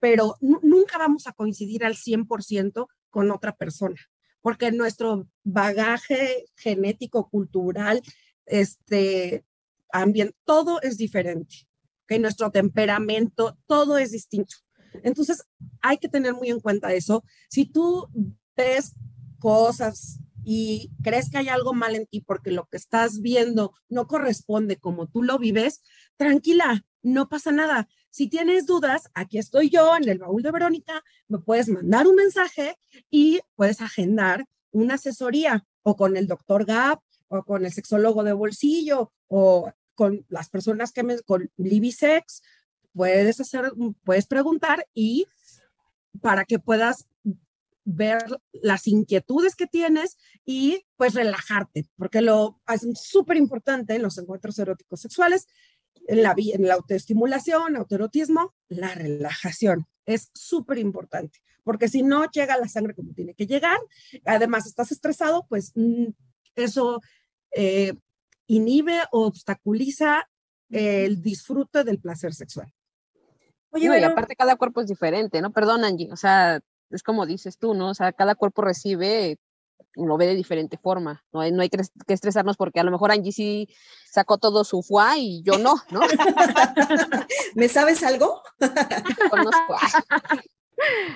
pero 0.00 0.36
nunca 0.40 0.98
vamos 0.98 1.26
a 1.26 1.32
coincidir 1.32 1.84
al 1.84 1.94
100% 1.94 2.88
con 3.10 3.30
otra 3.30 3.54
persona, 3.56 3.96
porque 4.40 4.72
nuestro 4.72 5.28
bagaje 5.44 6.46
genético, 6.56 7.28
cultural, 7.28 8.02
este, 8.46 9.44
ambiente, 9.92 10.34
todo 10.44 10.80
es 10.82 10.96
diferente, 10.96 11.66
que 12.06 12.18
nuestro 12.18 12.50
temperamento, 12.50 13.58
todo 13.66 13.98
es 13.98 14.12
distinto. 14.12 14.56
Entonces, 15.02 15.44
hay 15.82 15.98
que 15.98 16.08
tener 16.08 16.34
muy 16.34 16.48
en 16.50 16.60
cuenta 16.60 16.92
eso. 16.92 17.24
Si 17.50 17.66
tú 17.66 18.08
ves 18.56 18.94
cosas 19.38 20.18
y 20.44 20.90
crees 21.02 21.30
que 21.30 21.38
hay 21.38 21.48
algo 21.48 21.74
mal 21.74 21.94
en 21.94 22.06
ti 22.06 22.20
porque 22.20 22.50
lo 22.50 22.66
que 22.66 22.78
estás 22.78 23.20
viendo 23.20 23.74
no 23.88 24.06
corresponde 24.06 24.76
como 24.76 25.06
tú 25.06 25.22
lo 25.22 25.38
vives, 25.38 25.82
tranquila, 26.16 26.84
no 27.02 27.28
pasa 27.28 27.52
nada. 27.52 27.88
Si 28.10 28.28
tienes 28.28 28.66
dudas, 28.66 29.08
aquí 29.14 29.38
estoy 29.38 29.70
yo 29.70 29.96
en 29.96 30.08
el 30.08 30.18
baúl 30.18 30.42
de 30.42 30.50
Verónica, 30.50 31.02
me 31.28 31.38
puedes 31.38 31.68
mandar 31.68 32.06
un 32.06 32.16
mensaje 32.16 32.76
y 33.10 33.40
puedes 33.54 33.80
agendar 33.80 34.44
una 34.70 34.94
asesoría 34.94 35.64
o 35.82 35.96
con 35.96 36.16
el 36.16 36.26
doctor 36.26 36.64
Gap 36.64 37.00
o 37.28 37.42
con 37.44 37.64
el 37.64 37.72
sexólogo 37.72 38.24
de 38.24 38.32
bolsillo 38.32 39.12
o 39.28 39.70
con 39.94 40.24
las 40.28 40.48
personas 40.48 40.92
que 40.92 41.02
me, 41.02 41.18
con 41.20 41.50
Libisex, 41.56 42.42
puedes 42.92 43.40
hacer, 43.40 43.72
puedes 44.04 44.26
preguntar 44.26 44.86
y 44.94 45.26
para 46.20 46.44
que 46.44 46.58
puedas 46.58 47.08
ver 47.84 48.22
las 48.52 48.86
inquietudes 48.86 49.56
que 49.56 49.66
tienes 49.66 50.18
y 50.44 50.84
pues 50.96 51.14
relajarte, 51.14 51.88
porque 51.96 52.20
lo 52.20 52.60
es 52.68 52.86
súper 53.00 53.38
importante 53.38 53.94
en 53.94 54.02
los 54.02 54.18
encuentros 54.18 54.58
eróticos 54.58 55.00
sexuales, 55.00 55.46
en 56.06 56.22
la, 56.22 56.34
en 56.36 56.66
la 56.66 56.74
autoestimulación, 56.74 57.76
autoerotismo, 57.76 58.54
la 58.68 58.94
relajación 58.94 59.86
es 60.06 60.30
súper 60.34 60.78
importante, 60.78 61.40
porque 61.64 61.88
si 61.88 62.02
no 62.02 62.24
llega 62.30 62.56
la 62.56 62.68
sangre 62.68 62.94
como 62.94 63.12
tiene 63.12 63.34
que 63.34 63.46
llegar, 63.46 63.78
además 64.24 64.66
estás 64.66 64.92
estresado, 64.92 65.46
pues 65.48 65.72
mm, 65.74 66.06
eso 66.54 67.00
eh, 67.52 67.92
inhibe 68.46 69.00
o 69.12 69.26
obstaculiza 69.26 70.28
el 70.70 71.22
disfrute 71.22 71.84
del 71.84 71.98
placer 71.98 72.34
sexual. 72.34 72.72
Oye, 73.70 74.00
y 74.00 74.04
aparte 74.04 74.36
cada 74.36 74.56
cuerpo 74.56 74.80
es 74.80 74.86
diferente, 74.86 75.40
¿no? 75.40 75.52
Perdón, 75.52 75.84
Angie, 75.84 76.10
o 76.10 76.16
sea, 76.16 76.60
es 76.90 77.02
como 77.02 77.26
dices 77.26 77.58
tú, 77.58 77.74
¿no? 77.74 77.90
O 77.90 77.94
sea, 77.94 78.12
cada 78.12 78.34
cuerpo 78.34 78.62
recibe, 78.62 79.38
lo 80.06 80.16
ve 80.16 80.26
de 80.26 80.34
diferente 80.34 80.76
forma, 80.76 81.24
no 81.32 81.40
hay, 81.40 81.52
no 81.52 81.62
hay 81.62 81.68
que 81.68 81.82
estresarnos 82.08 82.56
porque 82.56 82.80
a 82.80 82.84
lo 82.84 82.90
mejor 82.90 83.10
Angie 83.10 83.32
sí 83.32 83.68
sacó 84.10 84.38
todo 84.38 84.64
su 84.64 84.82
fuá 84.82 85.18
y 85.18 85.42
yo 85.42 85.58
no, 85.58 85.76
¿no? 85.90 86.00
¿Me 87.54 87.68
sabes 87.68 88.02
algo? 88.02 88.42
Conozco. 89.30 89.76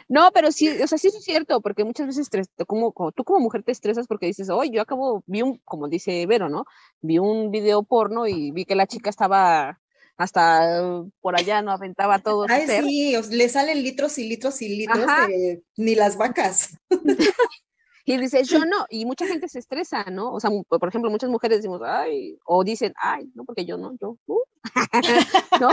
No, 0.08 0.30
pero 0.32 0.50
sí, 0.50 0.68
o 0.68 0.86
sea, 0.86 0.98
sí 0.98 1.08
es 1.08 1.24
cierto, 1.24 1.60
porque 1.60 1.84
muchas 1.84 2.06
veces 2.06 2.28
como, 2.66 2.92
tú 3.12 3.24
como 3.24 3.40
mujer 3.40 3.62
te 3.62 3.72
estresas 3.72 4.06
porque 4.06 4.26
dices, 4.26 4.50
oye, 4.50 4.72
yo 4.72 4.82
acabo, 4.82 5.22
vi 5.26 5.42
un, 5.42 5.58
como 5.64 5.88
dice 5.88 6.26
Vero, 6.26 6.48
¿no? 6.48 6.64
Vi 7.00 7.18
un 7.18 7.50
video 7.50 7.82
porno 7.82 8.26
y 8.26 8.50
vi 8.50 8.64
que 8.64 8.74
la 8.74 8.86
chica 8.86 9.10
estaba 9.10 9.80
hasta 10.16 11.04
por 11.20 11.38
allá, 11.38 11.62
¿no? 11.62 11.72
Aventaba 11.72 12.18
todo. 12.18 12.46
Ay, 12.48 12.66
sí, 12.66 13.14
le 13.30 13.48
salen 13.48 13.82
litros 13.82 14.18
y 14.18 14.28
litros 14.28 14.60
y 14.62 14.68
litros 14.68 15.06
de, 15.28 15.62
ni 15.76 15.94
las 15.94 16.16
vacas. 16.16 16.76
Y 18.04 18.16
dices, 18.16 18.48
yo 18.48 18.64
no, 18.64 18.86
y 18.90 19.06
mucha 19.06 19.26
gente 19.26 19.48
se 19.48 19.60
estresa, 19.60 20.04
¿no? 20.04 20.32
O 20.32 20.40
sea, 20.40 20.50
por 20.68 20.88
ejemplo, 20.88 21.10
muchas 21.10 21.30
mujeres 21.30 21.58
decimos, 21.58 21.80
ay, 21.84 22.36
o 22.44 22.64
dicen, 22.64 22.92
ay, 22.96 23.30
no, 23.34 23.44
porque 23.44 23.64
yo 23.64 23.76
no, 23.76 23.92
yo, 24.00 24.16
uh", 24.26 24.42
¿no? 25.60 25.70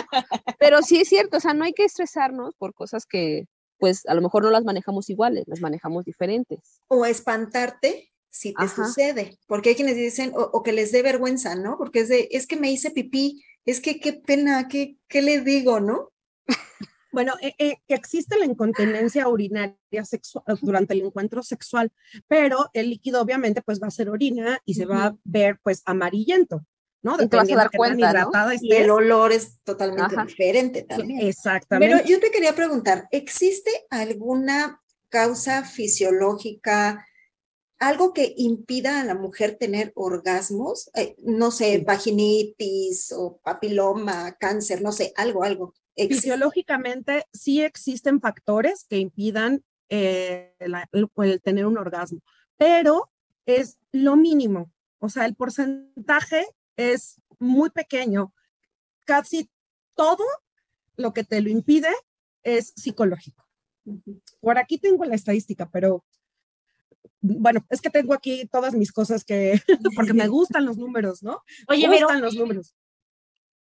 Pero 0.59 0.81
sí 0.81 1.01
es 1.01 1.09
cierto, 1.09 1.37
o 1.37 1.39
sea, 1.39 1.53
no 1.53 1.65
hay 1.65 1.73
que 1.73 1.85
estresarnos 1.85 2.55
por 2.55 2.73
cosas 2.73 3.05
que, 3.05 3.45
pues 3.79 4.05
a 4.07 4.13
lo 4.13 4.21
mejor 4.21 4.43
no 4.43 4.51
las 4.51 4.63
manejamos 4.63 5.09
iguales, 5.09 5.45
las 5.47 5.61
manejamos 5.61 6.05
diferentes. 6.05 6.81
O 6.87 7.05
espantarte 7.05 8.11
si 8.29 8.53
te 8.53 8.67
sucede, 8.67 9.39
porque 9.47 9.69
hay 9.69 9.75
quienes 9.75 9.95
dicen, 9.95 10.31
o, 10.35 10.61
que 10.61 10.71
les 10.71 10.91
dé 10.91 11.01
vergüenza, 11.01 11.55
¿no? 11.55 11.77
Porque 11.77 12.01
es 12.01 12.09
de, 12.09 12.27
es 12.31 12.45
que 12.45 12.57
me 12.57 12.71
hice 12.71 12.91
pipí, 12.91 13.43
es 13.65 13.81
que 13.81 13.99
qué 13.99 14.13
pena, 14.13 14.67
qué, 14.67 14.97
qué 15.07 15.21
le 15.23 15.41
digo, 15.41 15.79
¿no? 15.79 16.11
Bueno, 17.11 17.33
eh, 17.41 17.53
eh, 17.57 17.77
existe 17.87 18.37
la 18.37 18.45
incontinencia 18.45 19.27
urinaria 19.27 20.03
sexual 20.03 20.43
durante 20.61 20.93
el 20.93 21.01
encuentro 21.01 21.41
sexual, 21.43 21.91
pero 22.27 22.69
el 22.73 22.89
líquido 22.89 23.21
obviamente 23.21 23.61
pues 23.61 23.81
va 23.81 23.87
a 23.87 23.91
ser 23.91 24.09
orina 24.09 24.59
y 24.65 24.75
se 24.75 24.85
va 24.85 25.05
a 25.05 25.15
ver 25.23 25.59
pues 25.63 25.81
amarillento. 25.85 26.65
¿no? 27.01 27.15
Y 27.19 27.27
te 27.27 27.37
vas 27.37 27.51
a 27.51 27.55
dar 27.55 27.71
cuenta, 27.71 28.27
Y 28.61 28.73
el 28.73 28.89
olor 28.89 29.31
es 29.31 29.59
totalmente 29.63 30.15
diferente 30.25 30.83
también. 30.83 31.21
Exactamente. 31.27 31.95
Pero 31.95 32.07
yo 32.07 32.19
te 32.19 32.31
quería 32.31 32.53
preguntar, 32.53 33.07
¿existe 33.11 33.71
alguna 33.89 34.81
causa 35.09 35.63
fisiológica, 35.63 37.05
algo 37.79 38.13
que 38.13 38.33
impida 38.37 38.99
a 38.99 39.05
la 39.05 39.15
mujer 39.15 39.57
tener 39.57 39.93
orgasmos? 39.95 40.89
Eh, 40.93 41.15
no 41.19 41.51
sé, 41.51 41.79
vaginitis 41.79 43.13
o 43.13 43.39
papiloma, 43.41 44.35
cáncer, 44.37 44.81
no 44.81 44.91
sé, 44.91 45.13
algo, 45.15 45.43
algo. 45.43 45.73
Fisiológicamente 46.07 47.25
sí 47.33 47.61
existen 47.61 48.21
factores 48.21 48.85
que 48.89 48.97
impidan 48.97 49.63
eh, 49.89 50.53
el 50.59 51.41
tener 51.41 51.65
un 51.65 51.77
orgasmo, 51.77 52.21
pero 52.57 53.09
es 53.45 53.77
lo 53.91 54.15
mínimo. 54.15 54.71
O 54.99 55.09
sea, 55.09 55.25
el 55.25 55.35
porcentaje 55.35 56.45
es 56.77 57.21
muy 57.39 57.69
pequeño. 57.69 58.33
Casi 59.05 59.49
todo 59.95 60.23
lo 60.95 61.13
que 61.13 61.23
te 61.23 61.41
lo 61.41 61.49
impide 61.49 61.89
es 62.43 62.73
psicológico. 62.75 63.45
Por 64.39 64.57
aquí 64.57 64.77
tengo 64.77 65.05
la 65.05 65.15
estadística, 65.15 65.69
pero 65.69 66.05
bueno, 67.21 67.65
es 67.69 67.81
que 67.81 67.89
tengo 67.89 68.13
aquí 68.13 68.47
todas 68.51 68.73
mis 68.73 68.91
cosas 68.91 69.23
que, 69.23 69.61
porque 69.95 70.13
me 70.13 70.27
gustan 70.27 70.65
los 70.65 70.77
números, 70.77 71.23
¿no? 71.23 71.41
Oye, 71.67 71.87
me 71.87 71.99
gustan 71.99 72.21
los 72.21 72.35
números. 72.35 72.75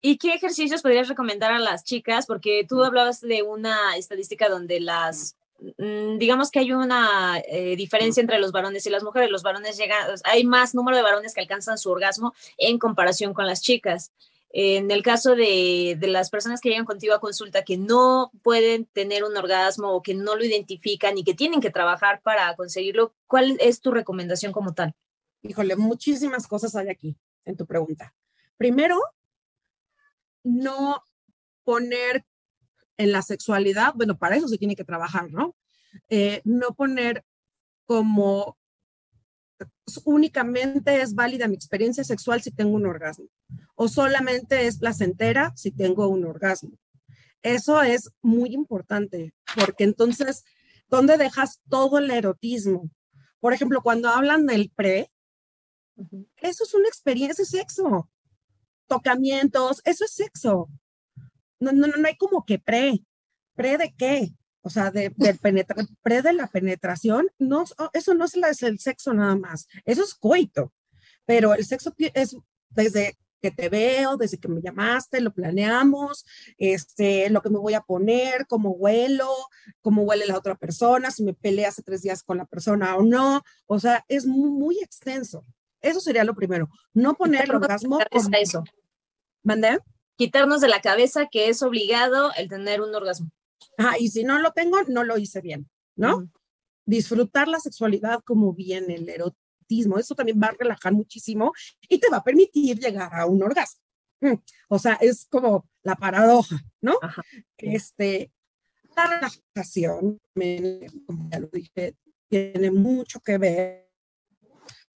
¿Y 0.02 0.18
qué 0.18 0.34
ejercicios 0.34 0.82
podrías 0.82 1.08
recomendar 1.08 1.52
a 1.52 1.60
las 1.60 1.84
chicas? 1.84 2.26
Porque 2.28 2.66
tú 2.68 2.84
hablabas 2.84 3.22
de 3.22 3.42
una 3.42 3.98
estadística 3.98 4.48
donde 4.48 4.80
las, 4.80 5.36
mm, 5.78 6.18
digamos 6.20 6.52
que 6.52 6.60
hay 6.60 6.72
una 6.72 7.40
eh, 7.48 7.76
diferencia 7.76 8.22
entre 8.22 8.40
los 8.40 8.52
varones 8.52 8.86
y 8.86 8.90
las 8.92 9.04
mujeres. 9.04 9.32
Los 9.32 9.44
varones 9.44 9.78
llegan, 9.78 10.08
hay 10.24 10.46
más 10.46 10.76
número 10.76 10.98
de 10.98 11.04
varones 11.04 11.34
que 11.34 11.42
alcanzan 11.42 11.78
su 11.78 11.90
orgasmo 11.90 12.34
en 12.58 12.78
comparación 12.78 13.34
con 13.34 13.48
las 13.48 13.62
chicas. 13.62 14.12
En 14.52 14.92
el 14.92 15.04
caso 15.04 15.36
de, 15.36 15.98
de, 16.00 16.08
las 16.08 16.30
personas 16.30 16.62
que 16.62 16.70
llegan 16.70 16.86
contigo 16.86 17.14
a 17.14 17.20
consulta 17.20 17.64
que 17.64 17.78
no 17.78 18.32
pueden 18.44 18.86
tener 18.86 19.24
un 19.24 19.36
orgasmo 19.36 19.92
o 19.92 20.02
que 20.02 20.14
no 20.14 20.36
lo 20.36 20.46
identifican 20.46 21.18
y 21.18 21.24
que 21.24 21.34
tienen 21.34 21.60
que 21.60 21.70
trabajar 21.70 22.22
para 22.22 22.56
conseguirlo, 22.56 23.14
¿cuál 23.28 23.58
es 23.60 23.82
tu 23.82 23.92
recomendación 23.92 24.54
como 24.54 24.74
tal? 24.74 24.94
Híjole, 25.42 25.76
muchísimas 25.76 26.48
cosas 26.48 26.76
hay 26.76 26.90
aquí 26.90 27.18
en 27.46 27.58
tu 27.58 27.66
pregunta. 27.66 28.14
Primero, 28.58 29.00
no 30.48 31.04
poner 31.64 32.26
en 32.98 33.12
la 33.12 33.22
sexualidad, 33.22 33.94
bueno, 33.96 34.18
para 34.18 34.36
eso 34.36 34.48
se 34.48 34.58
tiene 34.58 34.76
que 34.76 34.84
trabajar, 34.84 35.32
¿no? 35.32 35.56
Eh, 36.10 36.42
no 36.46 36.74
poner 36.74 37.24
como 37.86 38.58
únicamente 40.06 41.02
es 41.02 41.16
válida 41.16 41.48
mi 41.48 41.56
experiencia 41.56 42.04
sexual 42.04 42.42
si 42.42 42.52
tengo 42.52 42.76
un 42.76 42.86
orgasmo 42.86 43.28
o 43.76 43.88
solamente 43.88 44.68
es 44.68 44.78
placentera 44.78 45.54
si 45.56 45.72
tengo 45.72 46.08
un 46.08 46.26
orgasmo. 46.26 46.78
Eso 47.42 47.82
es 47.82 48.12
muy 48.22 48.54
importante 48.54 49.34
porque 49.56 49.84
entonces, 49.84 50.44
¿dónde 50.90 51.18
dejas 51.18 51.62
todo 51.70 52.00
el 52.00 52.12
erotismo? 52.12 52.90
Por 53.40 53.54
ejemplo, 53.54 53.82
cuando 53.82 54.10
hablan 54.10 54.46
del 54.46 54.72
pre, 54.76 55.12
eso 56.38 56.64
es 56.64 56.74
una 56.74 56.88
experiencia 56.88 57.44
de 57.44 57.50
sexo. 57.50 58.10
Tocamientos, 58.88 59.82
eso 59.86 60.06
es 60.06 60.12
sexo. 60.12 60.70
No, 61.60 61.72
no, 61.72 61.88
no 61.88 62.08
hay 62.08 62.18
como 62.18 62.46
que 62.46 62.60
pre. 62.60 63.04
¿Pre 63.56 63.78
de 63.78 63.94
qué? 63.98 64.34
o 64.68 64.70
sea, 64.70 64.92
de, 64.92 65.12
pre 66.04 66.22
de 66.22 66.34
la 66.34 66.48
penetración, 66.48 67.28
no, 67.40 67.64
eso 67.94 68.14
no 68.14 68.26
es 68.26 68.64
el 68.64 68.80
sexo 68.80 69.14
nada 69.14 69.36
más, 69.36 69.68
eso 69.86 70.04
es 70.04 70.14
coito, 70.14 70.74
pero 71.26 71.54
el 71.54 71.66
sexo 71.66 71.94
es 72.14 72.36
desde 72.70 73.18
que 73.42 73.52
te 73.52 73.70
veo, 73.70 74.18
desde 74.18 74.40
que 74.40 74.48
me 74.50 74.62
llamaste, 74.62 75.22
lo 75.22 75.34
planeamos, 75.34 76.26
este, 76.58 77.30
lo 77.30 77.42
que 77.42 77.50
me 77.50 77.60
voy 77.60 77.76
a 77.76 77.82
poner, 77.82 78.46
cómo 78.48 78.72
huelo, 78.72 79.30
cómo 79.82 80.02
huele 80.02 80.26
la 80.26 80.38
otra 80.38 80.56
persona, 80.56 81.12
si 81.12 81.24
me 81.24 81.34
peleé 81.34 81.68
hace 81.68 81.84
tres 81.84 82.02
días 82.02 82.24
con 82.24 82.38
la 82.38 82.46
persona 82.46 82.96
o 82.98 83.04
no, 83.04 83.44
o 83.68 83.80
sea, 83.80 84.04
es 84.08 84.26
muy, 84.26 84.80
extenso. 84.80 85.46
Eso 85.80 86.02
sería 86.02 86.24
lo 86.24 86.34
primero, 86.34 86.68
no 86.94 87.14
poner 87.14 87.46
el 87.46 87.56
orgasmo 87.56 88.00
como... 88.12 88.30
eso. 88.34 88.64
¿Mandé? 89.48 89.80
Quitarnos 90.18 90.60
de 90.60 90.68
la 90.68 90.82
cabeza 90.82 91.28
que 91.32 91.48
es 91.48 91.64
obligado 91.64 92.34
el 92.36 92.50
tener 92.50 92.82
un 92.82 92.94
orgasmo. 92.94 93.32
Ah, 93.78 93.96
y 93.98 94.10
si 94.10 94.26
no 94.26 94.40
lo 94.40 94.52
tengo, 94.52 94.78
no 94.90 95.06
lo 95.06 95.18
hice 95.18 95.40
bien, 95.40 95.70
¿no? 95.96 96.30
Disfrutar 96.86 97.48
la 97.48 97.62
sexualidad 97.62 98.20
como 98.26 98.52
bien, 98.52 98.92
el 98.92 99.08
erotismo, 99.08 100.00
eso 100.00 100.16
también 100.16 100.38
va 100.44 100.48
a 100.48 100.56
relajar 100.60 100.92
muchísimo 100.92 101.54
y 101.88 101.98
te 101.98 102.10
va 102.10 102.18
a 102.18 102.24
permitir 102.26 102.78
llegar 102.78 103.16
a 103.16 103.26
un 103.26 103.42
orgasmo. 103.42 103.80
Mm, 104.20 104.34
o 104.68 104.80
sea, 104.80 104.96
es 104.96 105.26
como 105.30 105.66
la 105.82 105.96
paradoja, 105.96 106.58
¿no? 106.82 107.00
Este, 107.58 108.34
la 108.98 109.08
relajación, 109.08 110.20
como 111.06 111.30
ya 111.32 111.40
lo 111.40 111.48
dije, 111.48 111.96
tiene 112.28 112.70
mucho 112.70 113.22
que 113.22 113.38
ver. 113.38 113.90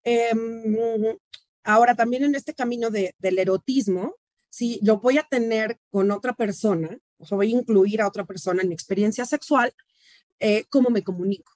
Em, 0.03 0.75
ahora, 1.63 1.93
también 1.93 2.23
en 2.23 2.33
este 2.33 2.55
camino 2.55 2.89
de, 2.89 3.13
del 3.19 3.37
erotismo, 3.37 4.15
si 4.49 4.79
lo 4.83 4.99
voy 4.99 5.17
a 5.17 5.23
tener 5.23 5.79
con 5.89 6.11
otra 6.11 6.33
persona, 6.33 6.97
o 7.17 7.25
sea, 7.25 7.35
voy 7.35 7.53
a 7.53 7.57
incluir 7.57 8.01
a 8.01 8.07
otra 8.07 8.25
persona 8.25 8.61
en 8.61 8.69
mi 8.69 8.73
experiencia 8.73 9.25
sexual, 9.25 9.73
eh, 10.39 10.65
cómo 10.69 10.89
me 10.89 11.03
comunico. 11.03 11.53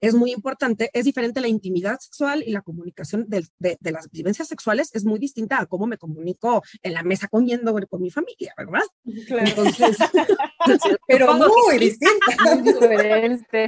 Es 0.00 0.14
muy 0.14 0.30
importante, 0.30 0.90
es 0.92 1.06
diferente 1.06 1.40
la 1.40 1.48
intimidad 1.48 1.98
sexual 1.98 2.44
y 2.46 2.52
la 2.52 2.62
comunicación 2.62 3.26
de, 3.28 3.44
de, 3.58 3.90
las 3.90 4.08
vivencias 4.10 4.46
sexuales, 4.46 4.90
es 4.94 5.04
muy 5.04 5.18
distinta 5.18 5.60
a 5.60 5.66
cómo 5.66 5.88
me 5.88 5.98
comunico 5.98 6.62
en 6.82 6.92
la 6.92 7.02
mesa 7.02 7.26
comiendo 7.26 7.74
con 7.88 8.02
mi 8.02 8.10
familia, 8.10 8.54
¿verdad? 8.56 8.82
Claro. 9.26 9.48
Entonces, 9.48 9.96
pero 11.08 11.34
muy 11.34 11.78
distinta. 11.78 12.26
Muy 12.54 12.62
diferente. 12.62 13.66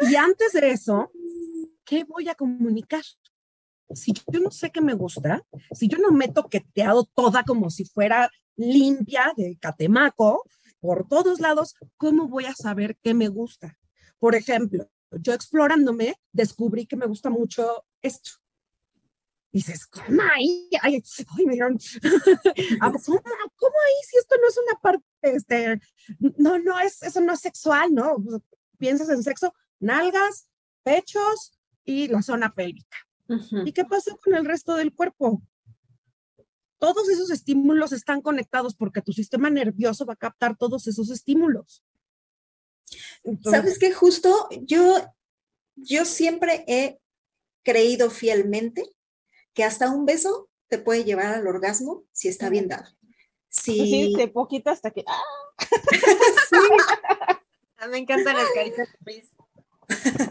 Y 0.00 0.16
antes 0.16 0.52
de 0.52 0.70
eso, 0.70 1.12
¿qué 1.84 2.02
voy 2.04 2.28
a 2.28 2.34
comunicar? 2.34 3.02
Si 3.94 4.12
yo 4.12 4.40
no 4.40 4.50
sé 4.50 4.70
qué 4.70 4.80
me 4.80 4.94
gusta, 4.94 5.44
si 5.72 5.88
yo 5.88 5.98
no 5.98 6.10
me 6.10 6.26
he 6.26 6.32
toqueteado 6.32 7.04
toda 7.14 7.44
como 7.44 7.70
si 7.70 7.84
fuera 7.84 8.30
limpia 8.56 9.32
de 9.36 9.56
catemaco 9.60 10.42
por 10.80 11.06
todos 11.08 11.40
lados, 11.40 11.74
¿cómo 11.96 12.28
voy 12.28 12.46
a 12.46 12.54
saber 12.54 12.96
qué 13.02 13.14
me 13.14 13.28
gusta? 13.28 13.78
Por 14.18 14.34
ejemplo, 14.34 14.90
yo 15.10 15.32
explorándome 15.32 16.14
descubrí 16.32 16.86
que 16.86 16.96
me 16.96 17.06
gusta 17.06 17.30
mucho 17.30 17.84
esto. 18.02 18.30
dices, 19.52 19.86
¿cómo 19.86 20.22
ahí? 20.34 20.68
Ay, 20.82 21.02
ay, 21.36 21.46
me 21.46 21.58
ah, 22.80 22.92
¿Cómo, 22.92 23.20
ahí 23.20 24.02
si 24.08 24.18
esto 24.18 24.36
no 24.40 24.48
es 24.48 24.58
una 24.58 24.80
parte, 24.80 25.04
este, 25.22 25.80
no, 26.36 26.58
no 26.58 26.78
es, 26.80 27.02
eso 27.02 27.20
no 27.20 27.32
es 27.32 27.40
sexual, 27.40 27.94
¿no? 27.94 28.16
Piensas 28.78 29.08
en 29.08 29.22
sexo, 29.22 29.54
nalgas, 29.78 30.48
pechos 30.82 31.58
y 31.84 32.08
la 32.08 32.22
zona 32.22 32.54
pélvica. 32.54 33.05
¿Y 33.64 33.72
qué 33.72 33.84
pasa 33.84 34.16
con 34.22 34.34
el 34.34 34.44
resto 34.44 34.74
del 34.74 34.94
cuerpo? 34.94 35.42
todos 36.78 37.08
esos 37.08 37.30
estímulos 37.30 37.92
están 37.92 38.20
conectados 38.20 38.74
porque 38.74 39.02
tu 39.02 39.12
sistema 39.12 39.50
nervioso 39.50 40.04
va 40.06 40.14
a 40.14 40.16
captar 40.16 40.56
todos 40.56 40.86
esos 40.86 41.10
estímulos. 41.10 41.82
¿Sabes 43.42 43.78
qué? 43.78 43.92
Justo 43.92 44.48
yo, 44.62 44.96
yo 45.74 46.04
siempre 46.04 46.64
he 46.68 47.00
creído 47.62 48.10
fielmente 48.10 48.84
que 49.54 49.64
hasta 49.64 49.90
un 49.90 50.06
beso 50.06 50.48
te 50.68 50.78
puede 50.78 51.04
llevar 51.04 51.34
al 51.34 51.46
orgasmo 51.46 52.04
si 52.12 52.28
está 52.28 52.50
bien 52.50 52.68
dado. 52.68 52.86
Sí, 53.48 54.14
de 54.16 54.28
poquito 54.28 54.70
hasta 54.70 54.90
que... 54.90 55.04
¡ah! 55.06 55.22
sí. 56.50 56.56
Me 57.90 57.98
encantan 57.98 58.36
las 58.36 58.50
caritas. 58.52 58.88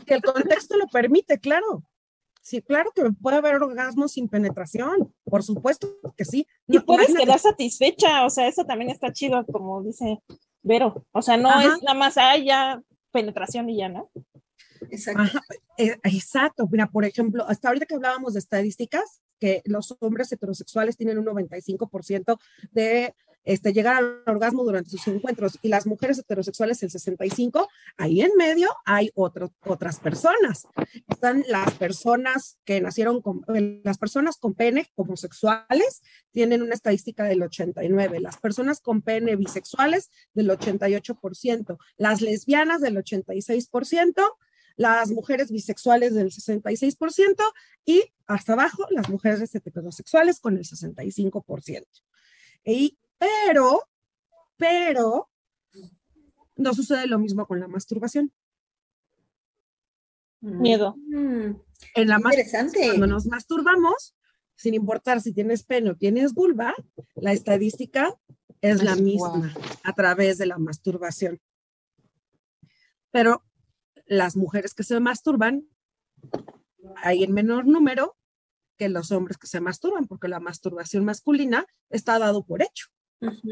Que 0.06 0.14
el 0.16 0.22
contexto 0.22 0.78
lo 0.78 0.88
permite, 0.88 1.40
claro. 1.40 1.84
Sí, 2.46 2.62
claro 2.62 2.92
que 2.94 3.02
puede 3.24 3.38
haber 3.38 3.56
orgasmo 3.56 4.08
sin 4.08 4.30
penetración, 4.30 5.12
por 5.24 5.42
supuesto 5.42 5.98
que 6.16 6.26
sí. 6.26 6.46
y 6.68 6.78
puedes 6.78 7.12
quedar 7.12 7.40
satisfecha, 7.40 8.24
o 8.24 8.30
sea, 8.30 8.48
eso 8.48 8.64
también 8.66 8.92
está 8.92 9.12
chido, 9.12 9.44
como 9.48 9.82
dice 9.82 10.20
Vero. 10.62 11.08
O 11.12 11.24
sea, 11.24 11.38
no 11.38 11.50
es 11.60 11.82
nada 11.82 11.98
más, 11.98 12.20
ah, 12.20 12.38
ya 12.38 12.84
penetración 13.12 13.68
y 13.72 13.78
ya, 13.78 13.90
¿no? 13.90 14.12
Exacto. 14.92 15.40
Eh, 15.80 15.98
exacto. 16.04 16.68
Mira, 16.72 16.86
por 16.86 17.04
ejemplo, 17.04 17.44
hasta 17.48 17.70
ahorita 17.70 17.88
que 17.88 17.96
hablábamos 17.96 18.34
de 18.34 18.40
estadísticas, 18.40 19.24
que 19.40 19.64
los 19.66 19.98
hombres 20.00 20.32
heterosexuales 20.32 20.98
tienen 20.98 21.18
un 21.18 21.26
95% 21.26 22.38
de 22.72 23.16
este, 23.46 23.74
llegar 23.74 23.98
al 23.98 24.24
orgasmo 24.26 24.64
durante 24.64 24.90
sus 24.90 25.08
encuentros 25.08 25.58
y 25.62 25.70
las 25.70 25.86
mujeres 25.86 26.18
heterosexuales 26.18 26.82
el 26.84 26.90
65, 26.90 27.70
ahí 27.98 28.22
en 28.22 28.32
medio 28.36 28.70
hay 28.86 29.12
otras 29.16 30.00
personas. 30.00 30.68
Están 31.08 31.46
las 31.48 31.74
personas 31.76 32.58
que 32.66 32.82
nacieron 32.82 33.22
con, 33.22 33.46
eh, 33.56 33.82
las 33.84 33.98
personas 33.98 34.38
con 34.38 34.56
pene 34.56 34.92
homosexuales 34.96 36.02
tienen 36.32 36.64
una 36.64 36.74
estadística 36.74 37.24
del 37.24 37.44
89, 37.44 38.20
las 38.20 38.38
personas 38.38 38.82
con 38.82 39.02
pene 39.02 39.36
bisexuales 39.36 40.10
del 40.34 40.50
88%, 40.50 41.78
las 41.98 42.22
lesbianas 42.22 42.82
del 42.82 42.98
86%, 42.98 44.38
las 44.76 45.12
mujeres 45.12 45.52
bisexuales 45.52 46.14
del 46.14 46.32
66% 46.32 47.42
y 47.86 48.04
hasta 48.28 48.54
abajo 48.54 48.86
las 48.90 49.10
mujeres 49.10 49.54
heterosexuales 49.54 50.40
con 50.40 50.58
el 50.58 50.64
65%. 50.66 51.86
Y 52.66 52.98
pero, 53.46 53.82
pero, 54.58 55.30
no 56.56 56.74
sucede 56.74 57.08
lo 57.08 57.20
mismo 57.20 57.46
con 57.46 57.60
la 57.60 57.68
masturbación. 57.68 58.32
Miedo. 60.42 60.96
Mm, 60.98 61.56
en 61.96 62.08
la 62.08 62.18
Interesante. 62.18 62.88
Cuando 62.88 63.08
nos 63.08 63.26
masturbamos, 63.26 64.16
sin 64.56 64.74
importar 64.74 65.22
si 65.22 65.34
tienes 65.34 65.64
pene 65.64 65.92
o 65.92 65.96
tienes 65.96 66.34
vulva, 66.34 66.76
la 67.16 67.34
estadística 67.34 68.16
es 68.62 68.84
la 68.84 68.96
misma 68.96 69.54
a 69.84 69.94
través 69.94 70.38
de 70.38 70.46
la 70.46 70.58
masturbación. 70.58 71.42
Pero 73.12 73.44
las 74.06 74.36
mujeres 74.36 74.74
que 74.74 74.84
se 74.84 75.00
masturban 75.00 75.68
hay 76.98 77.24
en 77.24 77.34
menor 77.34 77.66
número 77.66 78.16
que 78.78 78.90
los 78.90 79.12
hombres 79.12 79.38
que 79.38 79.48
se 79.48 79.62
masturban, 79.62 80.06
porque 80.06 80.28
la 80.28 80.40
masturbación 80.40 81.06
masculina 81.06 81.66
está 81.90 82.20
dado 82.20 82.46
por 82.46 82.62
hecho 82.62 82.95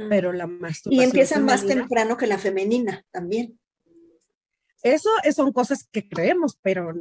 pero 0.09 0.33
la 0.33 0.47
masturbación. 0.47 0.93
Y 0.93 1.03
empieza 1.03 1.39
más 1.39 1.65
temprano 1.65 2.17
que 2.17 2.27
la 2.27 2.37
femenina 2.37 3.05
también. 3.11 3.59
Eso 4.81 5.09
son 5.33 5.53
cosas 5.53 5.87
que 5.91 6.07
creemos, 6.07 6.59
pero 6.61 6.93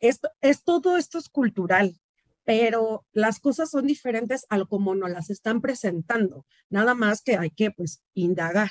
esto, 0.00 0.28
es 0.40 0.64
todo 0.64 0.96
esto 0.96 1.18
es 1.18 1.28
cultural, 1.28 1.96
pero 2.44 3.06
las 3.12 3.38
cosas 3.38 3.70
son 3.70 3.86
diferentes 3.86 4.44
al 4.48 4.66
como 4.66 4.94
nos 4.94 5.10
las 5.10 5.30
están 5.30 5.60
presentando. 5.60 6.44
Nada 6.68 6.94
más 6.94 7.22
que 7.22 7.36
hay 7.36 7.50
que 7.50 7.70
pues 7.70 8.02
indagar. 8.14 8.70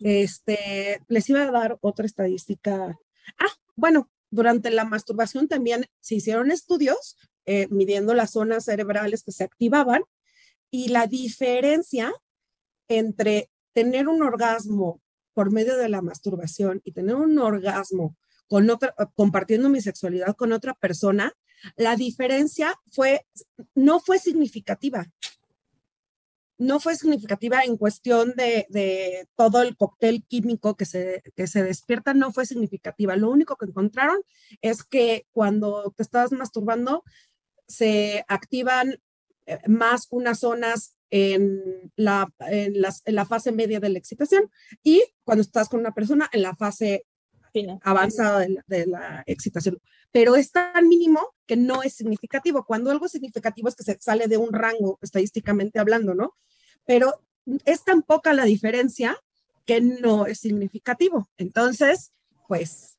Este, 0.00 1.00
les 1.08 1.30
iba 1.30 1.42
a 1.42 1.50
dar 1.50 1.78
otra 1.80 2.04
estadística. 2.04 2.98
Ah, 3.38 3.52
bueno, 3.76 4.10
durante 4.30 4.70
la 4.70 4.84
masturbación 4.84 5.48
también 5.48 5.86
se 6.00 6.16
hicieron 6.16 6.50
estudios 6.50 7.16
eh, 7.46 7.66
midiendo 7.70 8.12
las 8.12 8.32
zonas 8.32 8.64
cerebrales 8.64 9.22
que 9.22 9.32
se 9.32 9.44
activaban 9.44 10.02
y 10.70 10.88
la 10.88 11.06
diferencia 11.06 12.12
entre 12.88 13.50
tener 13.72 14.08
un 14.08 14.22
orgasmo 14.22 15.00
por 15.34 15.52
medio 15.52 15.76
de 15.76 15.88
la 15.88 16.02
masturbación 16.02 16.80
y 16.84 16.92
tener 16.92 17.14
un 17.14 17.38
orgasmo 17.38 18.16
compartiendo 19.14 19.68
mi 19.68 19.80
sexualidad 19.80 20.34
con 20.34 20.52
otra 20.52 20.74
persona, 20.74 21.32
la 21.76 21.94
diferencia 21.94 22.74
fue, 22.90 23.26
no 23.74 24.00
fue 24.00 24.18
significativa. 24.18 25.06
No 26.58 26.78
fue 26.78 26.94
significativa 26.96 27.62
en 27.62 27.78
cuestión 27.78 28.34
de, 28.36 28.66
de 28.68 29.26
todo 29.34 29.62
el 29.62 29.76
cóctel 29.76 30.24
químico 30.26 30.76
que 30.76 30.84
se, 30.84 31.22
que 31.34 31.46
se 31.46 31.62
despierta, 31.62 32.12
no 32.12 32.32
fue 32.32 32.44
significativa. 32.44 33.16
Lo 33.16 33.30
único 33.30 33.56
que 33.56 33.66
encontraron 33.66 34.20
es 34.60 34.82
que 34.82 35.26
cuando 35.32 35.94
te 35.96 36.02
estás 36.02 36.32
masturbando, 36.32 37.02
se 37.66 38.24
activan 38.28 39.00
más 39.66 40.06
unas 40.10 40.40
zonas 40.40 40.96
en 41.10 41.92
la, 41.96 42.32
en, 42.40 42.74
la 42.80 43.24
fase 43.26 43.52
media 43.52 43.80
de 43.80 43.88
la 43.88 43.98
excitación 43.98 44.50
y 44.82 45.02
cuando 45.24 45.42
estás 45.42 45.68
con 45.68 45.80
una 45.80 45.92
persona 45.92 46.28
en 46.32 46.42
la 46.42 46.54
fase 46.54 47.04
avanzada 47.82 48.46
de 48.66 48.86
la, 48.86 49.24
excitación. 49.26 49.80
Pero 50.12 50.36
es 50.36 50.52
tan 50.52 50.88
mínimo 50.88 51.20
que 51.46 51.56
no 51.56 51.82
es 51.82 51.94
significativo. 51.94 52.64
Cuando 52.64 52.90
algo 52.90 53.06
es 53.06 53.12
significativo 53.12 53.68
es 53.68 53.76
que 53.76 53.84
se 53.84 53.98
sale 54.00 54.28
de 54.28 54.36
un 54.36 54.52
rango 54.52 54.98
estadísticamente 55.02 55.78
hablando, 55.78 56.14
¿no? 56.14 56.36
Pero 56.84 57.22
es 57.64 57.84
tan 57.84 58.02
poca 58.02 58.32
la 58.32 58.44
diferencia 58.44 59.16
que 59.66 59.80
no 59.80 60.26
es 60.26 60.38
significativo. 60.40 61.28
Entonces, 61.36 62.12
pues, 62.48 62.98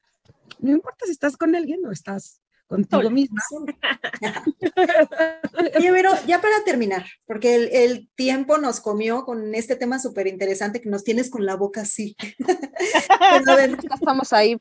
no 0.59 0.71
importa 0.71 1.05
si 1.05 1.11
estás 1.11 1.37
con 1.37 1.55
alguien 1.55 1.85
o 1.85 1.91
estás 1.91 2.40
contigo 2.71 3.09
misma. 3.09 3.41
Oye, 5.77 5.91
pero 5.91 6.11
ya 6.25 6.41
para 6.41 6.63
terminar, 6.63 7.05
porque 7.25 7.83
el, 7.85 8.09
tiempo 8.15 8.57
nos 8.57 8.79
comió 8.79 9.25
con 9.25 9.53
este 9.55 9.75
tema 9.75 9.99
súper 9.99 10.27
interesante 10.27 10.81
que 10.81 10.89
nos 10.89 11.03
tienes 11.03 11.29
con 11.29 11.45
la 11.45 11.55
boca 11.55 11.81
así. 11.81 12.15
Estamos 13.93 14.31
ahí 14.31 14.57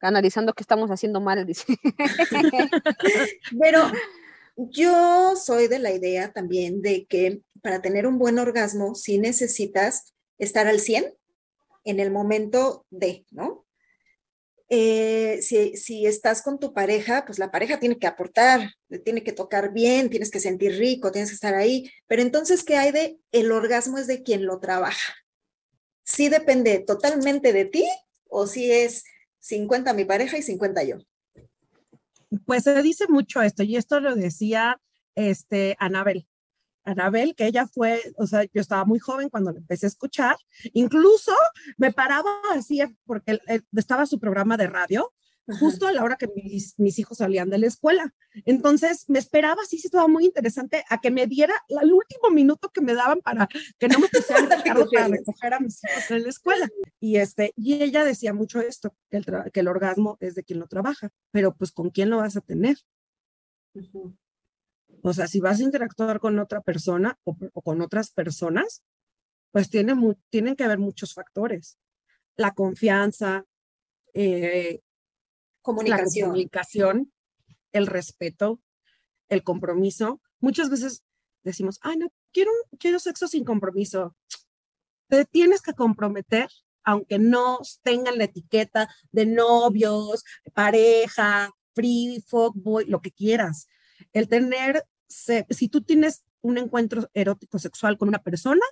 analizando 0.00 0.52
qué 0.52 0.62
estamos 0.62 0.90
haciendo 0.90 1.20
mal. 1.20 1.44
pero 3.58 3.90
yo 4.56 5.34
soy 5.34 5.66
de 5.66 5.80
la 5.80 5.90
idea 5.90 6.32
también 6.32 6.80
de 6.80 7.06
que 7.06 7.42
para 7.60 7.82
tener 7.82 8.06
un 8.06 8.18
buen 8.18 8.38
orgasmo 8.38 8.94
sí 8.94 9.18
necesitas 9.18 10.14
estar 10.38 10.68
al 10.68 10.78
100 10.78 11.12
en 11.84 11.98
el 11.98 12.12
momento 12.12 12.86
de, 12.90 13.24
¿no? 13.32 13.66
Eh, 14.70 15.40
si, 15.40 16.06
estás 16.06 16.42
con 16.42 16.58
tu 16.58 16.74
pareja, 16.74 17.24
pues 17.24 17.38
la 17.38 17.50
pareja 17.50 17.80
tiene 17.80 17.98
que 17.98 18.06
aportar, 18.06 18.70
tiene 19.04 19.22
que 19.22 19.32
tocar 19.32 19.72
bien, 19.72 20.10
tienes 20.10 20.30
que 20.30 20.40
sentir 20.40 20.76
rico, 20.76 21.10
tienes 21.10 21.30
que 21.30 21.36
estar 21.36 21.54
ahí. 21.54 21.90
Pero 22.06 22.22
entonces, 22.22 22.64
¿qué 22.64 22.76
hay 22.76 22.92
de 22.92 23.18
el 23.32 23.50
orgasmo 23.50 23.96
es 23.98 24.06
de 24.06 24.22
quien 24.22 24.44
lo 24.44 24.60
trabaja? 24.60 25.14
¿Sí 26.04 26.28
depende 26.28 26.80
totalmente 26.80 27.52
de 27.52 27.64
ti 27.64 27.86
o 28.28 28.46
si 28.46 28.70
es 28.70 29.04
50 29.40 29.94
mi 29.94 30.04
pareja 30.04 30.36
y 30.36 30.42
50 30.42 30.82
yo? 30.84 30.96
Pues 32.44 32.64
se 32.64 32.82
dice 32.82 33.06
mucho 33.08 33.40
esto 33.40 33.62
y 33.62 33.76
esto 33.76 34.00
lo 34.00 34.14
decía 34.14 34.80
este 35.14 35.76
Anabel. 35.78 36.26
Anabel, 36.88 37.34
que 37.34 37.46
ella 37.46 37.66
fue, 37.66 38.00
o 38.16 38.26
sea, 38.26 38.44
yo 38.44 38.60
estaba 38.60 38.84
muy 38.84 38.98
joven 38.98 39.28
cuando 39.28 39.52
la 39.52 39.58
empecé 39.58 39.86
a 39.86 39.88
escuchar, 39.88 40.36
incluso 40.72 41.32
me 41.76 41.92
paraba 41.92 42.30
así 42.54 42.80
porque 43.04 43.40
estaba 43.74 44.06
su 44.06 44.18
programa 44.18 44.56
de 44.56 44.68
radio, 44.68 45.12
justo 45.60 45.86
a 45.86 45.92
la 45.92 46.02
hora 46.02 46.16
que 46.16 46.28
mis, 46.28 46.78
mis, 46.78 46.98
hijos 46.98 47.18
salían 47.18 47.48
de 47.50 47.58
la 47.58 47.66
escuela. 47.66 48.14
Entonces 48.44 49.04
me 49.08 49.18
esperaba, 49.18 49.62
sí, 49.66 49.78
sí, 49.78 49.86
estaba 49.86 50.08
muy 50.08 50.24
interesante, 50.24 50.84
a 50.88 51.00
que 51.00 51.10
me 51.10 51.26
diera 51.26 51.54
el 51.68 51.92
último 51.92 52.30
minuto 52.30 52.70
que 52.70 52.80
me 52.80 52.94
daban 52.94 53.20
para 53.20 53.48
que 53.78 53.88
no 53.88 53.98
me 53.98 54.08
pusieran 54.08 54.48
el 54.52 54.62
carro 54.62 54.86
para 54.90 55.08
recoger 55.08 55.54
a 55.54 55.60
mis 55.60 55.82
hijos 55.84 56.10
en 56.10 56.22
la 56.22 56.28
escuela. 56.28 56.68
Y, 57.00 57.16
este, 57.16 57.52
y 57.56 57.82
ella 57.82 58.04
decía 58.04 58.32
mucho 58.32 58.60
esto, 58.60 58.94
que 59.10 59.18
el, 59.18 59.26
que 59.52 59.60
el 59.60 59.68
orgasmo 59.68 60.16
es 60.20 60.34
de 60.34 60.44
quien 60.44 60.58
lo 60.58 60.66
trabaja, 60.66 61.10
pero 61.30 61.54
pues 61.54 61.72
con 61.72 61.90
quién 61.90 62.10
lo 62.10 62.18
vas 62.18 62.36
a 62.36 62.40
tener. 62.40 62.76
O 65.02 65.12
sea, 65.12 65.26
si 65.26 65.40
vas 65.40 65.60
a 65.60 65.62
interactuar 65.62 66.20
con 66.20 66.38
otra 66.38 66.60
persona 66.60 67.18
o, 67.24 67.36
con 67.62 67.80
otras 67.80 68.10
personas, 68.10 68.82
pues 69.50 69.70
tiene 69.70 69.94
tienen 70.30 70.56
que 70.56 70.64
haber 70.64 70.78
muchos 70.78 71.14
factores. 71.14 71.78
La 72.36 72.52
confianza, 72.54 73.44
eh, 74.14 74.80
comunicación. 75.62 76.28
La 76.28 76.32
comunicación, 76.32 77.12
el 77.72 77.86
respeto, 77.86 78.60
el 79.28 79.42
compromiso. 79.42 80.20
Muchas 80.40 80.70
veces 80.70 81.04
decimos, 81.42 81.78
ah, 81.82 81.94
no, 81.96 82.12
quiero, 82.32 82.50
quiero 82.78 82.98
sexo 82.98 83.28
sin 83.28 83.44
compromiso. 83.44 84.16
Te 85.08 85.24
tienes 85.24 85.62
que 85.62 85.72
comprometer, 85.72 86.50
aunque 86.84 87.18
no 87.18 87.60
tengan 87.82 88.18
la 88.18 88.24
etiqueta 88.24 88.88
de 89.10 89.26
novios, 89.26 90.24
pareja, 90.54 91.50
free, 91.74 92.22
fuck 92.26 92.54
boy, 92.56 92.84
lo 92.86 93.00
que 93.00 93.12
quieras 93.12 93.68
el 94.18 94.28
tener, 94.28 94.84
si 95.08 95.68
tú 95.68 95.82
tienes 95.82 96.24
un 96.40 96.58
encuentro 96.58 97.08
erótico 97.14 97.58
sexual 97.58 97.96
con 97.96 98.08
una 98.08 98.22
persona, 98.22 98.64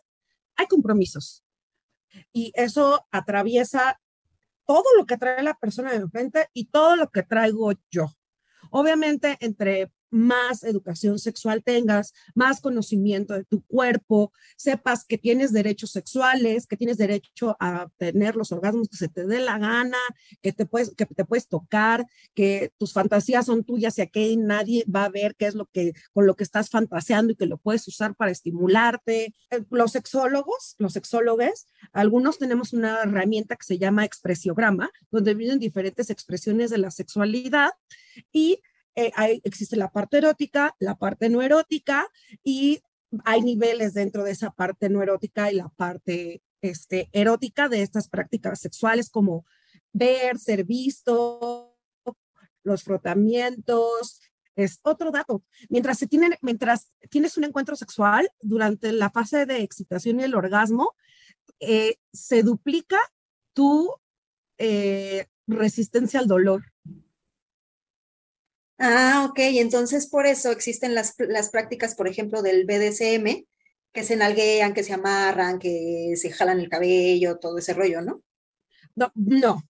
hay 0.56 0.66
compromisos. 0.66 1.44
Y 2.32 2.52
eso 2.54 3.06
atraviesa 3.10 4.00
todo 4.66 4.84
lo 4.96 5.06
que 5.06 5.16
trae 5.16 5.42
la 5.42 5.54
persona 5.54 5.90
de 5.90 5.98
enfrente 5.98 6.48
y 6.52 6.66
todo 6.66 6.96
lo 6.96 7.10
que 7.10 7.22
traigo 7.22 7.72
yo. 7.90 8.06
Obviamente, 8.70 9.36
entre 9.40 9.92
más 10.10 10.64
educación 10.64 11.18
sexual 11.18 11.62
tengas, 11.62 12.12
más 12.34 12.60
conocimiento 12.60 13.34
de 13.34 13.44
tu 13.44 13.62
cuerpo, 13.62 14.32
sepas 14.56 15.04
que 15.04 15.18
tienes 15.18 15.52
derechos 15.52 15.90
sexuales, 15.90 16.66
que 16.66 16.76
tienes 16.76 16.98
derecho 16.98 17.56
a 17.60 17.88
tener 17.96 18.36
los 18.36 18.52
orgasmos 18.52 18.88
que 18.88 18.96
se 18.96 19.08
te 19.08 19.26
dé 19.26 19.40
la 19.40 19.58
gana, 19.58 19.98
que 20.42 20.52
te 20.52 20.66
puedes, 20.66 20.94
que 20.94 21.06
te 21.06 21.24
puedes 21.24 21.48
tocar, 21.48 22.06
que 22.34 22.72
tus 22.78 22.92
fantasías 22.92 23.46
son 23.46 23.64
tuyas 23.64 23.98
y 23.98 24.02
aquí 24.02 24.36
nadie 24.36 24.84
va 24.92 25.04
a 25.04 25.08
ver 25.08 25.34
qué 25.36 25.46
es 25.46 25.54
lo 25.54 25.66
que, 25.66 25.92
con 26.12 26.26
lo 26.26 26.36
que 26.36 26.44
estás 26.44 26.70
fantaseando 26.70 27.32
y 27.32 27.36
que 27.36 27.46
lo 27.46 27.58
puedes 27.58 27.86
usar 27.88 28.14
para 28.14 28.30
estimularte. 28.30 29.34
Eh, 29.50 29.64
los 29.70 29.92
sexólogos, 29.92 30.74
los 30.78 30.92
sexólogos, 30.92 31.66
algunos 31.92 32.38
tenemos 32.38 32.72
una 32.72 33.02
herramienta 33.02 33.56
que 33.56 33.64
se 33.64 33.78
llama 33.78 34.04
expresiograma, 34.04 34.90
donde 35.10 35.34
vienen 35.34 35.58
diferentes 35.58 36.10
expresiones 36.10 36.70
de 36.70 36.78
la 36.78 36.90
sexualidad 36.90 37.70
y 38.32 38.60
eh, 38.96 39.12
existe 39.44 39.76
la 39.76 39.90
parte 39.90 40.18
erótica, 40.18 40.74
la 40.78 40.96
parte 40.96 41.28
no 41.28 41.42
erótica 41.42 42.08
y 42.42 42.80
hay 43.24 43.42
niveles 43.42 43.94
dentro 43.94 44.24
de 44.24 44.32
esa 44.32 44.50
parte 44.50 44.88
no 44.88 45.02
erótica 45.02 45.52
y 45.52 45.56
la 45.56 45.68
parte 45.68 46.42
este, 46.62 47.08
erótica 47.12 47.68
de 47.68 47.82
estas 47.82 48.08
prácticas 48.08 48.58
sexuales 48.60 49.10
como 49.10 49.44
ver, 49.92 50.38
ser 50.38 50.64
visto, 50.64 51.76
los 52.62 52.82
frotamientos. 52.82 54.20
Es 54.54 54.80
otro 54.82 55.10
dato. 55.10 55.42
Mientras, 55.68 55.98
se 55.98 56.06
tienen, 56.06 56.34
mientras 56.40 56.90
tienes 57.10 57.36
un 57.36 57.44
encuentro 57.44 57.76
sexual, 57.76 58.30
durante 58.40 58.92
la 58.92 59.10
fase 59.10 59.44
de 59.44 59.60
excitación 59.60 60.18
y 60.20 60.24
el 60.24 60.34
orgasmo, 60.34 60.94
eh, 61.60 61.96
se 62.12 62.42
duplica 62.42 62.98
tu 63.52 63.92
eh, 64.58 65.26
resistencia 65.46 66.20
al 66.20 66.26
dolor. 66.26 66.72
Ah, 68.78 69.26
ok, 69.30 69.38
entonces 69.38 70.06
por 70.06 70.26
eso 70.26 70.50
existen 70.50 70.94
las, 70.94 71.14
prácticas, 71.50 71.94
por 71.94 72.08
ejemplo, 72.08 72.42
del 72.42 72.66
BDSM, 72.66 73.46
que 73.92 74.04
se 74.04 74.16
nalguean, 74.16 74.74
que 74.74 74.82
se 74.82 74.92
amarran, 74.92 75.58
que 75.58 76.12
se 76.16 76.30
jalan 76.30 76.60
el 76.60 76.68
cabello, 76.68 77.38
todo 77.38 77.56
ese 77.58 77.72
rollo, 77.72 78.02
¿no? 78.02 78.22
No, 78.94 79.10
no. 79.14 79.62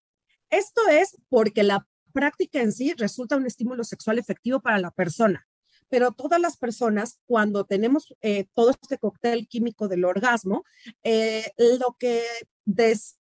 Esto 0.51 0.89
es 0.89 1.17
porque 1.29 1.63
la 1.63 1.87
práctica 2.13 2.61
en 2.61 2.73
sí 2.73 2.95
resulta 2.95 3.37
un 3.37 3.47
estímulo 3.47 3.85
sexual 3.85 4.19
efectivo 4.19 4.61
para 4.61 4.79
la 4.79 4.91
persona, 4.91 5.47
pero 5.89 6.11
todas 6.11 6.41
las 6.41 6.57
personas, 6.57 7.21
cuando 7.27 7.65
tenemos 7.65 8.13
eh, 8.23 8.47
todo 8.55 8.71
este 8.71 8.99
cóctel 8.99 9.47
químico 9.47 9.87
del 9.87 10.05
orgasmo, 10.05 10.65
eh, 11.05 11.53
lo 11.57 11.97
que 11.99 12.23
des, 12.65 13.19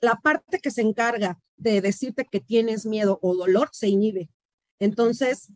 la 0.00 0.16
parte 0.16 0.58
que 0.58 0.70
se 0.70 0.82
encarga 0.82 1.40
de 1.56 1.80
decirte 1.80 2.26
que 2.30 2.40
tienes 2.40 2.84
miedo 2.84 3.18
o 3.22 3.34
dolor 3.34 3.70
se 3.72 3.88
inhibe. 3.88 4.28
Entonces, 4.80 5.52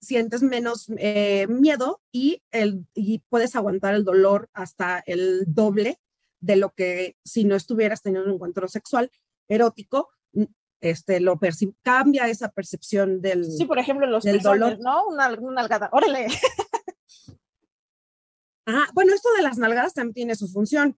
sientes 0.00 0.42
menos 0.42 0.86
eh, 0.96 1.46
miedo 1.48 2.00
y, 2.12 2.42
el, 2.50 2.86
y 2.94 3.18
puedes 3.28 3.56
aguantar 3.56 3.94
el 3.94 4.04
dolor 4.04 4.48
hasta 4.52 5.02
el 5.06 5.44
doble 5.46 6.00
de 6.40 6.56
lo 6.56 6.70
que 6.70 7.16
si 7.24 7.44
no 7.44 7.56
estuvieras 7.56 8.00
teniendo 8.02 8.28
un 8.28 8.36
encuentro 8.36 8.68
sexual 8.68 9.10
erótico, 9.48 10.08
este, 10.80 11.18
lo 11.18 11.38
cambia 11.82 12.28
esa 12.28 12.50
percepción 12.50 13.20
del 13.20 13.44
Sí, 13.44 13.64
por 13.64 13.78
ejemplo, 13.78 14.06
los 14.06 14.22
del 14.22 14.40
dolor. 14.40 14.78
¿no? 14.80 15.08
Una, 15.08 15.28
una 15.34 15.60
algada. 15.60 15.90
¡Órale! 15.92 16.28
Ah, 18.70 18.84
bueno, 18.92 19.14
esto 19.14 19.30
de 19.34 19.42
las 19.42 19.56
nalgadas 19.56 19.94
también 19.94 20.12
tiene 20.12 20.34
su 20.34 20.46
función, 20.46 20.94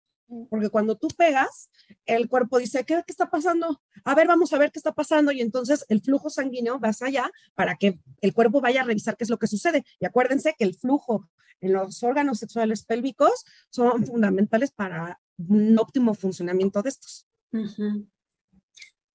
porque 0.49 0.69
cuando 0.69 0.97
tú 0.97 1.09
pegas, 1.09 1.71
el 2.07 2.29
cuerpo 2.29 2.59
dice, 2.59 2.85
¿qué, 2.85 2.95
¿qué, 3.07 3.13
está 3.13 3.31
pasando? 3.31 3.81
A 4.05 4.15
ver, 4.15 4.27
vamos 4.27 4.53
a 4.53 4.59
ver 4.59 4.71
qué 4.71 4.79
está 4.79 4.93
pasando. 4.93 5.33
Y 5.33 5.41
entonces 5.41 5.85
el 5.89 6.01
flujo 6.01 6.31
sanguíneo 6.31 6.79
va 6.79 6.91
allá 7.01 7.31
para 7.55 7.77
que 7.77 8.01
el 8.21 8.35
cuerpo 8.35 8.61
vaya 8.61 8.83
a 8.83 8.85
revisar 8.85 9.17
qué 9.17 9.25
es 9.25 9.31
lo 9.31 9.39
que 9.39 9.47
sucede. 9.47 9.85
Y 9.99 10.07
acuérdense 10.07 10.55
que 10.59 10.65
el 10.65 10.75
flujo 10.75 11.29
en 11.61 11.73
los 11.73 12.03
órganos 12.03 12.39
sexuales 12.39 12.85
pélvicos 12.85 13.45
son 13.71 14.07
fundamentales 14.07 14.71
para 14.71 15.21
un 15.37 15.79
óptimo 15.79 16.15
funcionamiento 16.15 16.83
de 16.83 16.89
estos. 16.89 17.27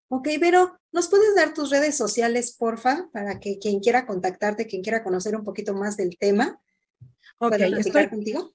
Ok, 0.09 0.27
Vero, 0.39 0.79
¿nos 0.91 1.07
puedes 1.07 1.35
dar 1.35 1.53
tus 1.53 1.71
redes 1.71 1.97
sociales, 1.97 2.55
porfa, 2.57 3.09
para 3.11 3.39
que 3.39 3.57
quien 3.57 3.79
quiera 3.79 4.05
contactarte, 4.05 4.67
quien 4.67 4.83
quiera 4.83 5.03
conocer 5.03 5.35
un 5.35 5.43
poquito 5.43 5.73
más 5.73 5.97
del 5.97 6.17
tema, 6.17 6.61
Ok, 7.37 7.53
estoy 7.59 8.09
contigo. 8.09 8.53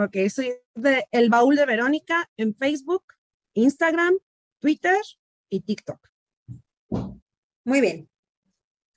Ok, 0.00 0.16
soy 0.32 0.54
de 0.76 1.08
El 1.10 1.28
Baúl 1.28 1.56
de 1.56 1.66
Verónica 1.66 2.30
en 2.36 2.54
Facebook, 2.54 3.02
Instagram, 3.54 4.16
Twitter 4.60 4.96
y 5.50 5.58
TikTok. 5.58 5.98
Muy 7.64 7.80
bien. 7.80 8.08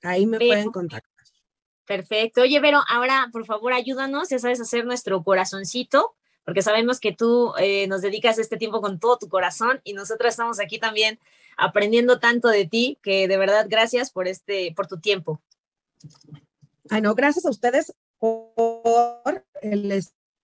Ahí 0.02 0.26
me 0.26 0.38
pueden 0.38 0.70
contactar. 0.70 1.10
Perfecto. 1.86 2.42
Oye, 2.42 2.60
Vero, 2.60 2.82
ahora 2.88 3.28
por 3.32 3.44
favor 3.46 3.72
ayúdanos, 3.72 4.28
ya 4.28 4.38
sabes 4.38 4.60
hacer 4.60 4.84
nuestro 4.86 5.24
corazoncito, 5.24 6.14
porque 6.44 6.62
sabemos 6.62 7.00
que 7.00 7.12
tú 7.12 7.52
eh, 7.58 7.88
nos 7.88 8.00
dedicas 8.00 8.38
este 8.38 8.56
tiempo 8.56 8.80
con 8.80 9.00
todo 9.00 9.18
tu 9.18 9.28
corazón 9.28 9.80
y 9.82 9.94
nosotras 9.94 10.34
estamos 10.34 10.60
aquí 10.60 10.78
también 10.78 11.18
aprendiendo 11.56 12.20
tanto 12.20 12.46
de 12.46 12.64
ti, 12.64 13.00
que 13.02 13.26
de 13.26 13.38
verdad 13.38 13.66
gracias 13.68 14.12
por 14.12 14.28
este, 14.28 14.72
por 14.76 14.86
tu 14.86 15.00
tiempo. 15.00 15.42
Ay, 16.90 17.02
no, 17.02 17.16
gracias 17.16 17.44
a 17.44 17.50
ustedes 17.50 17.92
por 18.18 19.44
el 19.62 19.90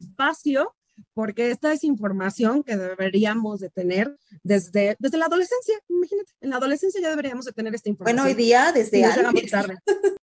espacio, 0.01 0.75
porque 1.15 1.51
esta 1.51 1.73
es 1.73 1.85
información 1.85 2.63
que 2.63 2.77
deberíamos 2.77 3.61
de 3.61 3.71
tener 3.71 4.17
desde, 4.43 4.97
desde 4.99 5.19
la 5.19 5.27
adolescencia, 5.27 5.79
imagínate, 5.89 6.33
en 6.41 6.51
la 6.51 6.57
adolescencia 6.57 7.01
ya 7.01 7.11
deberíamos 7.11 7.45
de 7.45 7.53
tener 7.53 7.75
esta 7.75 7.89
información. 7.89 8.17
Bueno, 8.17 8.29
hoy 8.29 8.35
día 8.35 8.73
desde 8.73 9.05
antes. 9.05 9.51
Tarde. 9.51 9.77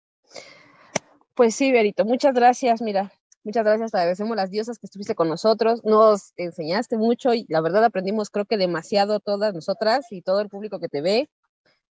Pues 1.34 1.54
sí, 1.54 1.72
Berito, 1.72 2.04
muchas 2.04 2.34
gracias, 2.34 2.82
mira, 2.82 3.10
muchas 3.42 3.64
gracias, 3.64 3.90
te 3.90 3.96
agradecemos 3.96 4.36
las 4.36 4.50
diosas 4.50 4.78
que 4.78 4.86
estuviste 4.86 5.14
con 5.14 5.30
nosotros, 5.30 5.82
nos 5.82 6.34
enseñaste 6.36 6.98
mucho 6.98 7.32
y 7.32 7.46
la 7.48 7.62
verdad 7.62 7.82
aprendimos 7.84 8.28
creo 8.28 8.44
que 8.44 8.58
demasiado 8.58 9.18
todas 9.18 9.54
nosotras 9.54 10.04
y 10.10 10.20
todo 10.20 10.42
el 10.42 10.50
público 10.50 10.78
que 10.78 10.88
te 10.88 11.00
ve. 11.00 11.30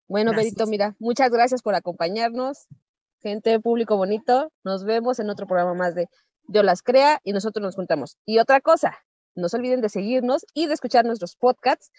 Bueno, 0.09 0.33
gracias. 0.33 0.55
Berito, 0.57 0.71
mira, 0.71 0.95
muchas 0.99 1.31
gracias 1.31 1.63
por 1.63 1.75
acompañarnos, 1.75 2.67
gente, 3.23 3.59
público 3.61 3.97
bonito. 3.97 4.53
Nos 4.63 4.85
vemos 4.85 5.19
en 5.21 5.31
otro 5.31 5.47
programa 5.47 5.73
más 5.73 5.95
de 5.95 6.09
Yo 6.53 6.63
las 6.63 6.83
crea 6.83 7.21
y 7.25 7.33
nosotros 7.33 7.63
nos 7.63 7.77
juntamos. 7.77 8.17
Y 8.27 8.39
otra 8.39 8.61
cosa, 8.61 8.99
no 9.35 9.49
se 9.49 9.57
olviden 9.57 9.81
de 9.81 9.89
seguirnos 9.89 10.45
y 10.53 10.67
de 10.67 10.75
escuchar 10.75 11.05
nuestros 11.05 11.37
podcasts 11.37 11.91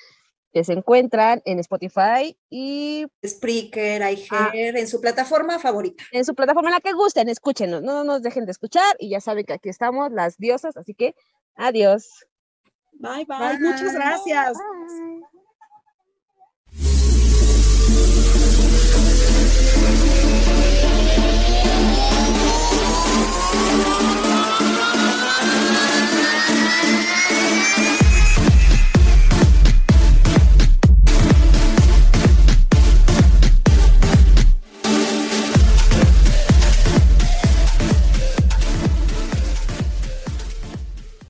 que 0.52 0.66
se 0.66 0.74
encuentran 0.74 1.42
en 1.46 1.60
Spotify 1.60 2.38
y 2.50 3.06
Spreaker, 3.26 4.02
iHeart, 4.02 4.32
ah, 4.32 4.52
en 4.54 4.88
su 4.88 5.00
plataforma 5.00 5.60
favorita. 5.60 6.04
En 6.12 6.26
su 6.26 6.36
plataforma 6.36 6.70
en 6.70 6.76
la 6.76 6.82
que 6.82 6.92
gusten, 6.92 7.30
escúchenos, 7.30 7.82
no 7.82 8.04
nos 8.04 8.22
dejen 8.22 8.46
de 8.46 8.52
escuchar 8.52 8.96
y 9.00 9.10
ya 9.10 9.22
saben 9.22 9.46
que 9.46 9.54
aquí 9.54 9.70
estamos 9.70 10.12
las 10.12 10.38
diosas, 10.38 10.76
así 10.76 10.94
que 10.94 11.16
adiós. 11.56 12.26
Bye, 12.94 13.26
bye. 13.26 13.38
bye. 13.38 13.60
Muchas 13.60 13.94
gracias. 13.94 14.58
Bye. 14.58 15.41